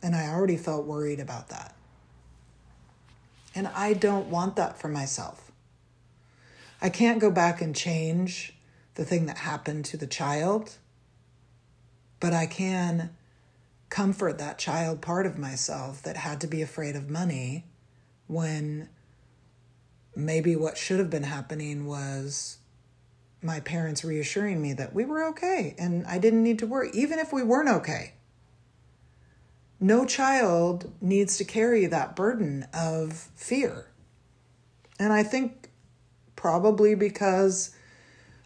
And 0.03 0.15
I 0.15 0.29
already 0.29 0.57
felt 0.57 0.85
worried 0.85 1.19
about 1.19 1.49
that. 1.49 1.75
And 3.53 3.67
I 3.67 3.93
don't 3.93 4.27
want 4.27 4.55
that 4.55 4.79
for 4.79 4.87
myself. 4.87 5.50
I 6.81 6.89
can't 6.89 7.19
go 7.19 7.29
back 7.29 7.61
and 7.61 7.75
change 7.75 8.57
the 8.95 9.05
thing 9.05 9.27
that 9.27 9.37
happened 9.39 9.85
to 9.85 9.97
the 9.97 10.07
child, 10.07 10.77
but 12.19 12.33
I 12.33 12.45
can 12.45 13.15
comfort 13.89 14.37
that 14.39 14.57
child 14.57 15.01
part 15.01 15.25
of 15.25 15.37
myself 15.37 16.01
that 16.03 16.17
had 16.17 16.41
to 16.41 16.47
be 16.47 16.61
afraid 16.61 16.95
of 16.95 17.09
money 17.09 17.65
when 18.27 18.89
maybe 20.15 20.55
what 20.55 20.77
should 20.77 20.99
have 20.99 21.09
been 21.09 21.23
happening 21.23 21.85
was 21.85 22.57
my 23.43 23.59
parents 23.59 24.03
reassuring 24.03 24.61
me 24.61 24.73
that 24.73 24.93
we 24.93 25.03
were 25.05 25.23
okay 25.25 25.75
and 25.77 26.05
I 26.07 26.17
didn't 26.17 26.43
need 26.43 26.59
to 26.59 26.67
worry, 26.67 26.89
even 26.93 27.19
if 27.19 27.31
we 27.33 27.43
weren't 27.43 27.69
okay. 27.69 28.13
No 29.79 30.05
child 30.05 30.91
needs 31.01 31.37
to 31.37 31.43
carry 31.43 31.85
that 31.87 32.15
burden 32.15 32.67
of 32.73 33.29
fear. 33.35 33.87
And 34.99 35.11
I 35.11 35.23
think 35.23 35.60
probably 36.41 36.95
because 36.95 37.69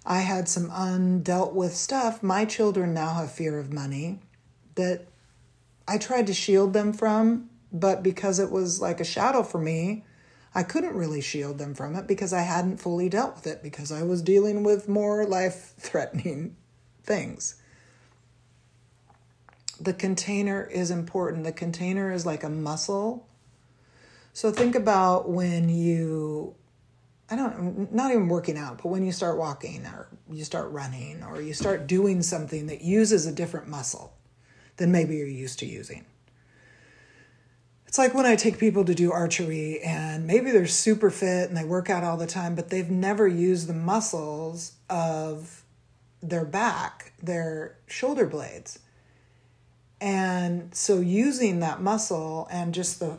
I 0.06 0.20
had 0.20 0.50
some 0.50 0.70
undealt 0.70 1.54
with 1.54 1.74
stuff, 1.74 2.22
my 2.22 2.44
children 2.44 2.94
now 2.94 3.14
have 3.14 3.32
fear 3.32 3.58
of 3.58 3.72
money 3.72 4.20
that 4.76 5.08
I 5.88 5.98
tried 5.98 6.28
to 6.28 6.34
shield 6.34 6.74
them 6.74 6.92
from, 6.92 7.50
but 7.72 8.04
because 8.04 8.38
it 8.38 8.52
was 8.52 8.82
like 8.82 9.00
a 9.00 9.06
shadow 9.06 9.44
for 9.44 9.62
me, 9.62 10.04
I 10.54 10.64
couldn't 10.64 10.94
really 10.94 11.22
shield 11.22 11.58
them 11.58 11.74
from 11.74 11.96
it 11.96 12.06
because 12.06 12.34
I 12.34 12.42
hadn't 12.42 12.82
fully 12.82 13.08
dealt 13.08 13.36
with 13.36 13.48
it 13.48 13.64
because 13.64 13.94
I 13.94 14.04
was 14.04 14.22
dealing 14.22 14.64
with 14.64 14.90
more 14.90 15.26
life 15.26 15.74
threatening 15.78 16.58
things. 17.02 17.56
The 19.80 19.94
container 19.94 20.66
is 20.66 20.92
important. 20.92 21.46
The 21.46 21.54
container 21.54 22.12
is 22.12 22.26
like 22.26 22.44
a 22.44 22.50
muscle. 22.50 23.26
So 24.34 24.52
think 24.52 24.76
about 24.76 25.30
when 25.30 25.70
you 25.70 26.56
I 27.30 27.36
don't 27.36 27.92
not 27.92 28.12
even 28.12 28.28
working 28.28 28.58
out, 28.58 28.78
but 28.84 28.90
when 28.90 29.04
you 29.04 29.12
start 29.12 29.38
walking 29.38 29.86
or 29.86 30.08
you 30.30 30.44
start 30.44 30.72
running 30.72 31.24
or 31.24 31.42
you 31.42 31.54
start 31.54 31.88
doing 31.88 32.22
something 32.22 32.68
that 32.68 32.82
uses 32.82 33.26
a 33.26 33.32
different 33.32 33.68
muscle 33.68 34.14
than 34.78 34.92
maybe 34.92 35.16
you're 35.16 35.28
used 35.28 35.60
to 35.60 35.66
using. 35.66 36.06
It's 37.88 37.98
like 37.98 38.14
when 38.14 38.26
I 38.26 38.36
take 38.36 38.60
people 38.60 38.84
to 38.86 38.94
do 38.94 39.12
archery 39.12 39.80
and 39.80 40.28
maybe 40.28 40.52
they're 40.52 40.68
super 40.68 41.10
fit 41.10 41.48
and 41.48 41.58
they 41.58 41.64
work 41.64 41.90
out 41.90 42.04
all 42.04 42.18
the 42.18 42.28
time, 42.28 42.54
but 42.54 42.70
they've 42.70 42.90
never 42.90 43.28
used 43.28 43.68
the 43.68 43.74
muscles 43.74 44.74
of 44.90 45.64
their 46.22 46.46
back, 46.46 47.14
their 47.24 47.78
shoulder 47.88 48.26
blades. 48.28 48.80
And 50.02 50.76
so 50.76 51.00
using 51.00 51.62
that 51.62 51.82
muscle 51.82 52.48
and 52.52 52.74
just 52.74 53.00
the 53.00 53.18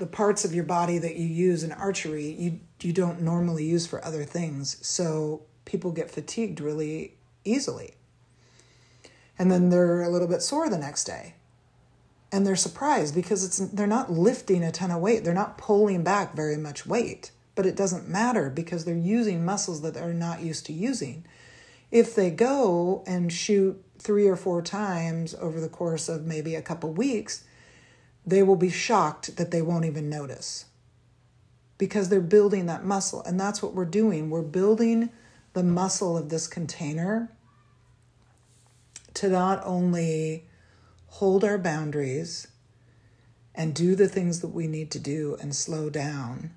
the 0.00 0.06
parts 0.06 0.44
of 0.44 0.52
your 0.52 0.64
body 0.64 0.98
that 0.98 1.16
you 1.16 1.26
use 1.26 1.62
in 1.62 1.70
archery, 1.70 2.32
you 2.32 2.60
you 2.80 2.92
don't 2.92 3.20
normally 3.20 3.64
use 3.64 3.86
for 3.86 4.04
other 4.04 4.24
things. 4.24 4.76
So 4.86 5.42
people 5.64 5.92
get 5.92 6.10
fatigued 6.10 6.60
really 6.60 7.14
easily. 7.44 7.94
And 9.38 9.50
then 9.50 9.70
they're 9.70 10.02
a 10.02 10.08
little 10.08 10.28
bit 10.28 10.42
sore 10.42 10.68
the 10.68 10.76
next 10.76 11.04
day 11.04 11.34
and 12.32 12.46
they're 12.46 12.56
surprised 12.56 13.14
because 13.14 13.44
it's 13.44 13.58
they're 13.72 13.86
not 13.86 14.12
lifting 14.12 14.62
a 14.62 14.72
ton 14.72 14.90
of 14.90 15.00
weight 15.00 15.24
they're 15.24 15.34
not 15.34 15.58
pulling 15.58 16.02
back 16.02 16.34
very 16.34 16.56
much 16.56 16.86
weight 16.86 17.30
but 17.54 17.66
it 17.66 17.76
doesn't 17.76 18.08
matter 18.08 18.48
because 18.48 18.84
they're 18.84 18.94
using 18.96 19.44
muscles 19.44 19.82
that 19.82 19.94
they're 19.94 20.12
not 20.12 20.40
used 20.40 20.66
to 20.66 20.72
using 20.72 21.24
if 21.90 22.14
they 22.14 22.30
go 22.30 23.02
and 23.06 23.32
shoot 23.32 23.82
three 23.98 24.28
or 24.28 24.36
four 24.36 24.62
times 24.62 25.34
over 25.40 25.60
the 25.60 25.68
course 25.68 26.08
of 26.08 26.24
maybe 26.24 26.54
a 26.54 26.62
couple 26.62 26.92
weeks 26.92 27.44
they 28.30 28.42
will 28.42 28.56
be 28.56 28.70
shocked 28.70 29.36
that 29.36 29.50
they 29.50 29.62
won't 29.62 29.84
even 29.84 30.08
notice 30.08 30.66
because 31.78 32.08
they're 32.08 32.20
building 32.20 32.66
that 32.66 32.84
muscle 32.84 33.22
and 33.24 33.38
that's 33.38 33.62
what 33.62 33.74
we're 33.74 33.84
doing 33.84 34.30
we're 34.30 34.42
building 34.42 35.10
the 35.52 35.62
muscle 35.62 36.16
of 36.16 36.28
this 36.28 36.46
container 36.46 37.30
to 39.14 39.28
not 39.28 39.60
only 39.64 40.46
hold 41.06 41.44
our 41.44 41.58
boundaries 41.58 42.46
and 43.54 43.74
do 43.74 43.94
the 43.94 44.08
things 44.08 44.40
that 44.40 44.48
we 44.48 44.66
need 44.66 44.90
to 44.92 44.98
do 44.98 45.36
and 45.40 45.54
slow 45.54 45.90
down, 45.90 46.54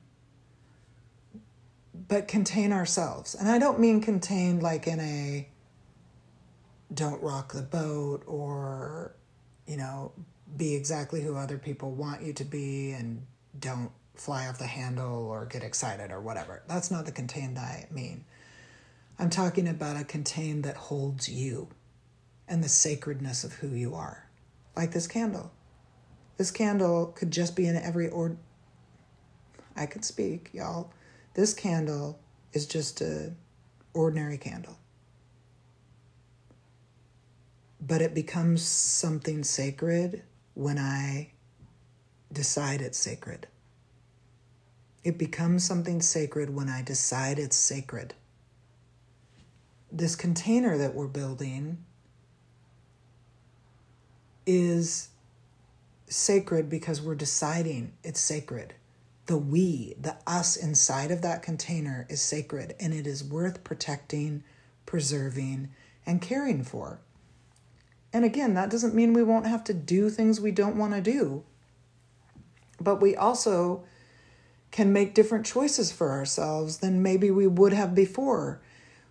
but 1.94 2.28
contain 2.28 2.72
ourselves. 2.72 3.34
And 3.34 3.50
I 3.50 3.58
don't 3.58 3.80
mean 3.80 4.00
contained 4.00 4.62
like 4.62 4.88
in 4.88 5.00
a 5.00 5.50
don't 6.94 7.22
rock 7.22 7.54
the 7.54 7.64
boat 7.64 8.24
or, 8.28 9.16
you 9.66 9.78
know, 9.78 10.12
be 10.56 10.76
exactly 10.76 11.22
who 11.22 11.36
other 11.36 11.58
people 11.58 11.92
want 11.92 12.22
you 12.22 12.34
to 12.34 12.44
be 12.44 12.92
and 12.92 13.26
don't 13.60 13.92
fly 14.16 14.48
off 14.48 14.60
the 14.60 14.68
handle 14.68 15.28
or 15.28 15.46
get 15.46 15.64
excited 15.64 16.12
or 16.12 16.22
whatever. 16.22 16.64
That's 16.68 16.92
not 16.92 17.06
the 17.06 17.12
contained 17.12 17.58
I 17.58 17.88
mean. 17.92 18.26
I'm 19.18 19.30
talking 19.30 19.68
about 19.68 20.00
a 20.00 20.04
contained 20.04 20.64
that 20.64 20.76
holds 20.76 21.30
you 21.30 21.70
and 22.48 22.64
the 22.64 22.70
sacredness 22.70 23.44
of 23.44 23.54
who 23.54 23.70
you 23.70 23.96
are 23.96 24.28
like 24.76 24.92
this 24.92 25.08
candle. 25.08 25.52
This 26.38 26.52
candle 26.52 27.08
could 27.08 27.32
just 27.32 27.56
be 27.56 27.68
in 27.68 27.76
every 27.76 28.10
or 28.10 28.38
I 29.76 29.86
could 29.86 30.06
speak, 30.06 30.50
y'all. 30.54 30.92
This 31.34 31.54
candle 31.54 32.20
is 32.54 32.66
just 32.68 33.02
a 33.02 33.34
ordinary 33.94 34.38
candle. 34.38 34.78
But 37.80 38.02
it 38.02 38.14
becomes 38.14 38.62
something 38.62 39.44
sacred 39.44 40.24
when 40.54 40.78
I 40.78 41.32
decide 42.32 42.82
it's 42.82 42.98
sacred. 42.98 43.48
It 45.04 45.18
becomes 45.18 45.64
something 45.64 46.02
sacred 46.02 46.56
when 46.56 46.70
I 46.70 46.82
decide 46.82 47.40
it's 47.40 47.58
sacred. 47.58 48.14
This 49.92 50.16
container 50.16 50.78
that 50.78 50.96
we're 50.96 51.08
building 51.08 51.84
is 54.46 55.10
sacred 56.08 56.70
because 56.70 57.02
we're 57.02 57.16
deciding 57.16 57.94
it's 58.04 58.20
sacred. 58.20 58.76
The 59.26 59.38
we, 59.38 59.96
the 60.00 60.18
us 60.28 60.56
inside 60.56 61.12
of 61.12 61.22
that 61.22 61.44
container 61.44 62.06
is 62.10 62.22
sacred 62.22 62.76
and 62.80 62.94
it 62.94 63.08
is 63.08 63.24
worth 63.24 63.64
protecting, 63.64 64.44
preserving, 64.86 65.70
and 66.06 66.22
caring 66.22 66.64
for. 66.64 67.00
And 68.14 68.24
again, 68.24 68.54
that 68.54 68.70
doesn't 68.70 68.94
mean 68.94 69.12
we 69.12 69.24
won't 69.24 69.48
have 69.48 69.64
to 69.66 69.74
do 69.74 70.10
things 70.10 70.40
we 70.40 70.52
don't 70.52 70.78
want 70.78 70.94
to 70.94 71.02
do, 71.02 71.44
but 72.80 73.02
we 73.02 73.16
also 73.16 73.84
can 74.70 74.94
make 74.94 75.16
different 75.16 75.46
choices 75.46 75.92
for 75.92 76.12
ourselves 76.12 76.78
than 76.78 77.02
maybe 77.02 77.32
we 77.32 77.48
would 77.48 77.74
have 77.74 77.96
before. 77.96 78.62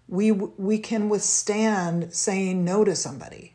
We, 0.09 0.31
we 0.31 0.79
can 0.79 1.09
withstand 1.09 2.15
saying 2.15 2.65
no 2.65 2.85
to 2.85 2.95
somebody 2.95 3.55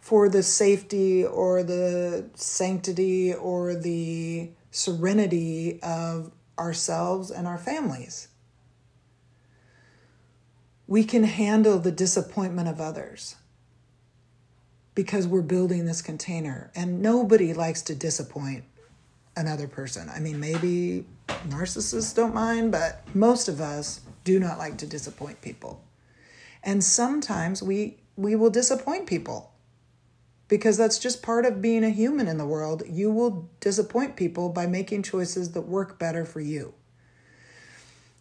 for 0.00 0.28
the 0.28 0.42
safety 0.42 1.24
or 1.24 1.62
the 1.62 2.26
sanctity 2.34 3.32
or 3.32 3.74
the 3.74 4.50
serenity 4.70 5.80
of 5.82 6.30
ourselves 6.58 7.30
and 7.30 7.46
our 7.46 7.56
families. 7.56 8.28
We 10.86 11.04
can 11.04 11.24
handle 11.24 11.78
the 11.78 11.92
disappointment 11.92 12.68
of 12.68 12.82
others 12.82 13.36
because 14.94 15.26
we're 15.26 15.42
building 15.42 15.86
this 15.86 16.02
container, 16.02 16.70
and 16.74 17.02
nobody 17.02 17.52
likes 17.52 17.82
to 17.82 17.94
disappoint 17.94 18.64
another 19.36 19.66
person. 19.66 20.08
I 20.08 20.20
mean, 20.20 20.38
maybe 20.38 21.04
narcissists 21.48 22.14
don't 22.14 22.34
mind, 22.34 22.70
but 22.72 23.02
most 23.14 23.48
of 23.48 23.60
us 23.60 24.00
do 24.22 24.38
not 24.38 24.58
like 24.58 24.78
to 24.78 24.86
disappoint 24.86 25.40
people. 25.40 25.82
And 26.62 26.82
sometimes 26.82 27.62
we 27.62 27.98
we 28.16 28.36
will 28.36 28.50
disappoint 28.50 29.06
people 29.06 29.52
because 30.48 30.76
that's 30.76 30.98
just 30.98 31.22
part 31.22 31.44
of 31.44 31.60
being 31.60 31.82
a 31.82 31.90
human 31.90 32.28
in 32.28 32.38
the 32.38 32.46
world. 32.46 32.82
You 32.88 33.10
will 33.10 33.50
disappoint 33.60 34.16
people 34.16 34.50
by 34.50 34.66
making 34.66 35.02
choices 35.02 35.52
that 35.52 35.62
work 35.62 35.98
better 35.98 36.24
for 36.24 36.40
you. 36.40 36.74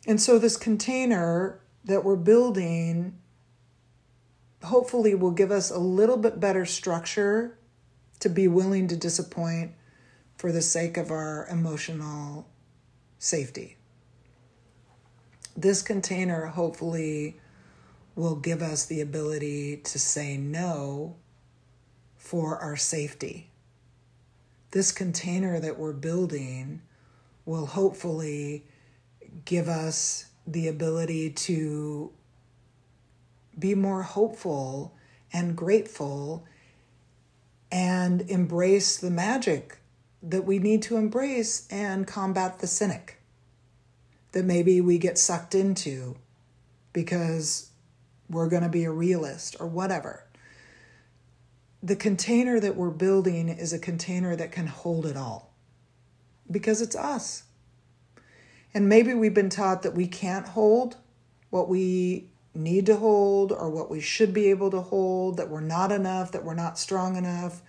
And 0.07 0.19
so, 0.19 0.39
this 0.39 0.57
container 0.57 1.59
that 1.85 2.03
we're 2.03 2.15
building 2.15 3.17
hopefully 4.63 5.15
will 5.15 5.31
give 5.31 5.51
us 5.51 5.69
a 5.69 5.79
little 5.79 6.17
bit 6.17 6.39
better 6.39 6.65
structure 6.65 7.57
to 8.19 8.29
be 8.29 8.47
willing 8.47 8.87
to 8.87 8.95
disappoint 8.95 9.71
for 10.37 10.51
the 10.51 10.61
sake 10.61 10.97
of 10.97 11.11
our 11.11 11.47
emotional 11.49 12.47
safety. 13.19 13.77
This 15.55 15.81
container 15.81 16.47
hopefully 16.47 17.39
will 18.15 18.35
give 18.35 18.61
us 18.61 18.85
the 18.85 19.01
ability 19.01 19.77
to 19.77 19.99
say 19.99 20.37
no 20.37 21.15
for 22.17 22.57
our 22.59 22.75
safety. 22.75 23.49
This 24.71 24.91
container 24.91 25.59
that 25.59 25.77
we're 25.77 25.93
building 25.93 26.81
will 27.45 27.65
hopefully 27.65 28.65
give 29.45 29.67
us 29.67 30.25
the 30.47 30.67
ability 30.67 31.29
to 31.31 32.11
be 33.57 33.75
more 33.75 34.03
hopeful 34.03 34.95
and 35.31 35.55
grateful 35.55 36.45
and 37.71 38.21
embrace 38.29 38.97
the 38.97 39.09
magic 39.09 39.79
that 40.21 40.45
we 40.45 40.59
need 40.59 40.81
to 40.83 40.95
embrace 40.95 41.67
and 41.69 42.07
combat 42.07 42.59
the 42.59 42.67
cynic 42.67 43.19
that 44.31 44.45
maybe 44.45 44.79
we 44.79 44.97
get 44.97 45.17
sucked 45.17 45.55
into 45.55 46.15
because 46.91 47.71
we're 48.29 48.49
going 48.49 48.63
to 48.63 48.69
be 48.69 48.83
a 48.83 48.91
realist 48.91 49.55
or 49.59 49.67
whatever. 49.67 50.25
The 51.81 51.95
container 51.95 52.59
that 52.59 52.75
we're 52.75 52.89
building 52.89 53.49
is 53.49 53.73
a 53.73 53.79
container 53.79 54.35
that 54.35 54.51
can 54.51 54.67
hold 54.67 55.05
it 55.05 55.17
all 55.17 55.53
because 56.49 56.81
it's 56.81 56.95
us. 56.95 57.43
And 58.73 58.89
maybe 58.89 59.13
we've 59.13 59.33
been 59.33 59.49
taught 59.49 59.83
that 59.83 59.93
we 59.93 60.07
can't 60.07 60.47
hold 60.47 60.97
what 61.49 61.69
we 61.69 62.29
need 62.55 62.85
to 62.85 62.95
hold 62.97 63.51
or 63.51 63.69
what 63.69 63.89
we 63.89 63.99
should 63.99 64.33
be 64.33 64.49
able 64.49 64.69
to 64.71 64.81
hold, 64.81 65.37
that 65.37 65.49
we're 65.49 65.59
not 65.59 65.91
enough, 65.91 66.31
that 66.31 66.43
we're 66.43 66.53
not 66.53 66.77
strong 66.77 67.15
enough, 67.15 67.61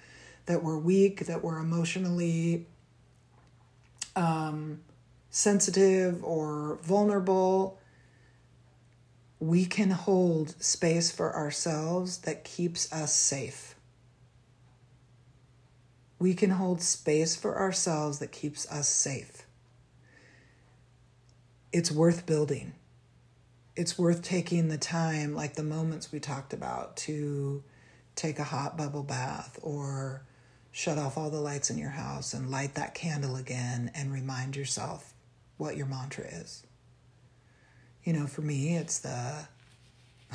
that 0.47 0.62
we're 0.62 0.79
weak, 0.79 1.27
that 1.27 1.42
we're 1.42 1.59
emotionally 1.59 2.66
um, 4.14 4.81
sensitive 5.31 6.23
or 6.23 6.79
vulnerable. 6.83 7.79
We 9.40 9.64
can 9.64 9.90
hold 9.90 10.62
space 10.62 11.11
for 11.11 11.35
ourselves 11.35 12.18
that 12.18 12.44
keeps 12.44 12.92
us 12.92 13.14
safe. 13.14 13.75
We 16.18 16.35
can 16.35 16.51
hold 16.51 16.81
space 16.81 17.37
for 17.37 17.59
ourselves 17.59 18.18
that 18.20 18.33
keeps 18.33 18.70
us 18.70 18.88
safe. 18.88 19.47
It's 21.73 21.90
worth 21.90 22.25
building 22.25 22.75
it's 23.77 23.99
worth 23.99 24.23
taking 24.23 24.69
the 24.69 24.79
time, 24.79 25.35
like 25.35 25.55
the 25.55 25.63
moments 25.63 26.13
we 26.13 26.21
talked 26.21 26.53
about, 26.53 26.97
to 26.97 27.63
take 28.15 28.39
a 28.39 28.45
hot 28.45 28.77
bubble 28.77 29.03
bath 29.03 29.59
or 29.63 30.23
shut 30.71 30.99
off 30.99 31.19
all 31.19 31.31
the 31.31 31.41
lights 31.41 31.71
in 31.71 31.79
your 31.79 31.91
house 31.91 32.35
and 32.35 32.51
light 32.51 32.75
that 32.75 32.95
candle 32.95 33.37
again 33.37 33.91
and 33.95 34.13
remind 34.13 34.57
yourself 34.57 35.15
what 35.57 35.77
your 35.77 35.87
mantra 35.87 36.25
is. 36.25 36.65
You 38.05 38.13
know, 38.13 38.27
for 38.27 38.43
me, 38.43 38.77
it's 38.77 38.99
the 38.99 39.47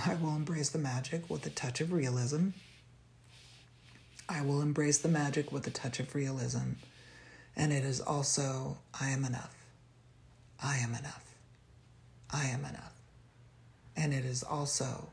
I 0.06 0.16
will 0.16 0.36
embrace 0.36 0.70
the 0.70 0.80
magic 0.80 1.30
with 1.30 1.46
a 1.46 1.50
touch 1.50 1.82
of 1.82 1.92
realism. 1.92 2.50
I 4.30 4.42
will 4.42 4.62
embrace 4.62 4.98
the 4.98 5.10
magic 5.10 5.52
with 5.52 5.68
a 5.68 5.72
touch 5.72 6.00
of 6.00 6.16
realism. 6.16 6.74
And 7.56 7.74
it 7.74 7.84
is 7.84 8.00
also, 8.00 8.78
I 9.00 9.10
am 9.10 9.26
enough. 9.26 9.56
I 10.64 10.78
am 10.78 10.92
enough. 10.92 11.36
I 12.32 12.46
am 12.46 12.64
enough. 12.64 12.89
And 14.00 14.14
it 14.14 14.24
is 14.24 14.44
also 14.44 15.10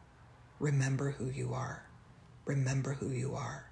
remember 0.61 1.11
who 1.11 1.29
you 1.29 1.53
are. 1.53 1.88
Remember 2.44 2.92
who 2.92 3.11
you 3.11 3.35
are. 3.35 3.68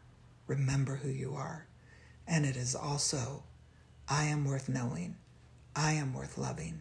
Remember 0.49 0.97
who 0.97 1.09
you 1.09 1.37
are. 1.37 1.69
And 2.27 2.45
it 2.45 2.57
is 2.57 2.75
also 2.75 3.45
I 4.09 4.25
am 4.25 4.45
worth 4.45 4.69
knowing. 4.69 5.15
I 5.77 5.93
am 5.93 6.15
worth 6.15 6.37
loving. 6.37 6.81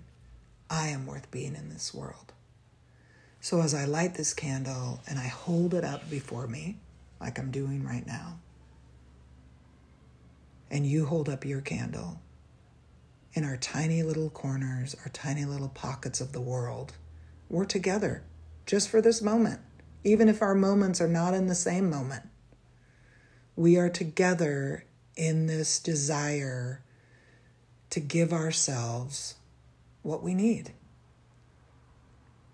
I 0.68 0.88
am 0.88 1.06
worth 1.06 1.30
being 1.30 1.54
in 1.54 1.70
this 1.70 1.94
world. 1.94 2.34
So 3.40 3.62
as 3.62 3.76
I 3.76 3.86
light 3.86 4.16
this 4.16 4.34
candle 4.34 5.02
and 5.08 5.20
I 5.20 5.28
hold 5.28 5.76
it 5.76 5.84
up 5.84 6.10
before 6.10 6.48
me, 6.48 6.80
like 7.22 7.38
I'm 7.38 7.52
doing 7.52 7.86
right 7.86 8.08
now, 8.08 8.40
and 10.72 10.88
you 10.88 11.06
hold 11.06 11.30
up 11.30 11.46
your 11.46 11.62
candle 11.62 12.20
in 13.34 13.44
our 13.44 13.58
tiny 13.58 14.02
little 14.02 14.32
corners, 14.32 14.96
our 15.06 15.12
tiny 15.12 15.46
little 15.46 15.70
pockets 15.70 16.20
of 16.20 16.32
the 16.32 16.42
world, 16.42 16.94
we're 17.54 17.66
together 17.66 18.24
just 18.66 18.90
for 18.90 19.00
this 19.00 19.22
moment, 19.22 19.62
even 20.04 20.28
if 20.28 20.42
our 20.42 20.56
moments 20.56 21.00
are 21.00 21.08
not 21.08 21.36
in 21.36 21.46
the 21.46 21.54
same 21.54 21.88
moment. 21.88 22.24
We 23.56 23.78
are 23.78 23.90
together 23.90 24.86
in 25.16 25.46
this 25.46 25.80
desire 25.80 26.82
to 27.92 28.00
give 28.00 28.34
ourselves 28.34 29.36
what 30.02 30.24
we 30.24 30.34
need. 30.34 30.74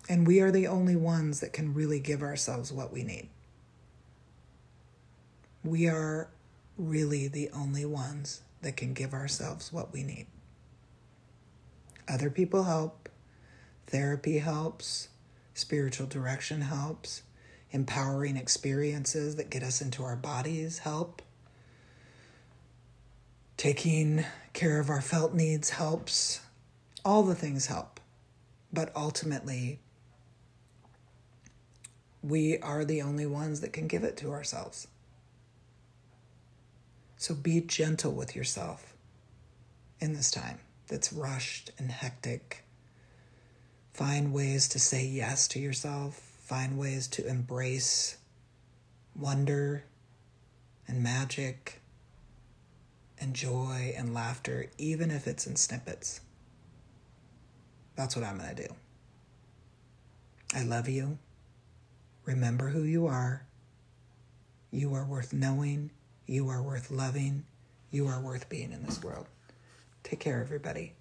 And 0.09 0.27
we 0.27 0.41
are 0.41 0.51
the 0.51 0.67
only 0.67 0.97
ones 0.97 1.39
that 1.39 1.53
can 1.53 1.73
really 1.73 2.01
give 2.01 2.21
ourselves 2.21 2.73
what 2.73 2.91
we 2.91 3.03
need. 3.03 3.29
We 5.63 5.87
are 5.87 6.29
really 6.77 7.29
the 7.29 7.49
only 7.51 7.85
ones 7.85 8.41
that 8.61 8.75
can 8.75 8.93
give 8.93 9.13
ourselves 9.13 9.71
what 9.71 9.93
we 9.93 10.03
need. 10.03 10.27
Other 12.09 12.29
people 12.29 12.63
help, 12.63 12.98
therapy 13.89 14.37
helps, 14.37 15.09
spiritual 15.53 16.07
direction 16.07 16.61
helps, 16.61 17.23
empowering 17.71 18.37
experiences 18.37 19.35
that 19.35 19.49
get 19.49 19.63
us 19.63 19.81
into 19.81 20.03
our 20.03 20.15
bodies 20.15 20.79
help. 20.79 21.21
Taking 23.57 24.25
care 24.53 24.79
of 24.79 24.89
our 24.89 25.01
felt 25.01 25.33
needs 25.33 25.71
helps. 25.71 26.41
All 27.03 27.23
the 27.23 27.35
things 27.35 27.65
help. 27.65 27.99
But 28.71 28.91
ultimately, 28.95 29.79
we 32.21 32.59
are 32.59 32.85
the 32.85 33.01
only 33.01 33.25
ones 33.25 33.61
that 33.61 33.73
can 33.73 33.87
give 33.87 34.03
it 34.03 34.17
to 34.17 34.31
ourselves. 34.31 34.87
So 37.17 37.33
be 37.33 37.59
gentle 37.61 38.13
with 38.13 38.35
yourself 38.35 38.93
in 39.99 40.13
this 40.13 40.31
time 40.31 40.59
that's 40.87 41.11
rushed 41.11 41.71
and 41.77 41.91
hectic. 41.91 42.63
Find 43.99 44.31
ways 44.31 44.69
to 44.69 44.79
say 44.79 45.05
yes 45.05 45.45
to 45.49 45.59
yourself, 45.59 46.13
find 46.39 46.77
ways 46.77 47.05
to 47.09 47.27
embrace 47.27 48.15
wonder 49.13 49.83
and 50.87 51.03
magic 51.03 51.81
and 53.19 53.33
joy 53.33 53.93
and 53.97 54.13
laughter, 54.13 54.67
even 54.77 55.11
if 55.11 55.27
it's 55.27 55.45
in 55.45 55.57
snippets. 55.57 56.21
That's 57.97 58.15
what 58.15 58.23
I'm 58.23 58.37
going 58.37 58.55
to 58.55 58.67
do. 58.69 58.73
I 60.55 60.63
love 60.63 60.87
you. 60.87 61.17
Remember 62.23 62.69
who 62.69 62.83
you 62.83 63.05
are. 63.07 63.45
You 64.71 64.93
are 64.93 65.03
worth 65.03 65.33
knowing. 65.33 65.91
You 66.25 66.47
are 66.47 66.63
worth 66.63 66.89
loving. 66.89 67.43
You 67.91 68.07
are 68.07 68.21
worth 68.21 68.47
being 68.47 68.71
in 68.71 68.85
this 68.85 69.03
world. 69.03 69.27
Take 70.03 70.21
care, 70.21 70.39
everybody. 70.39 70.93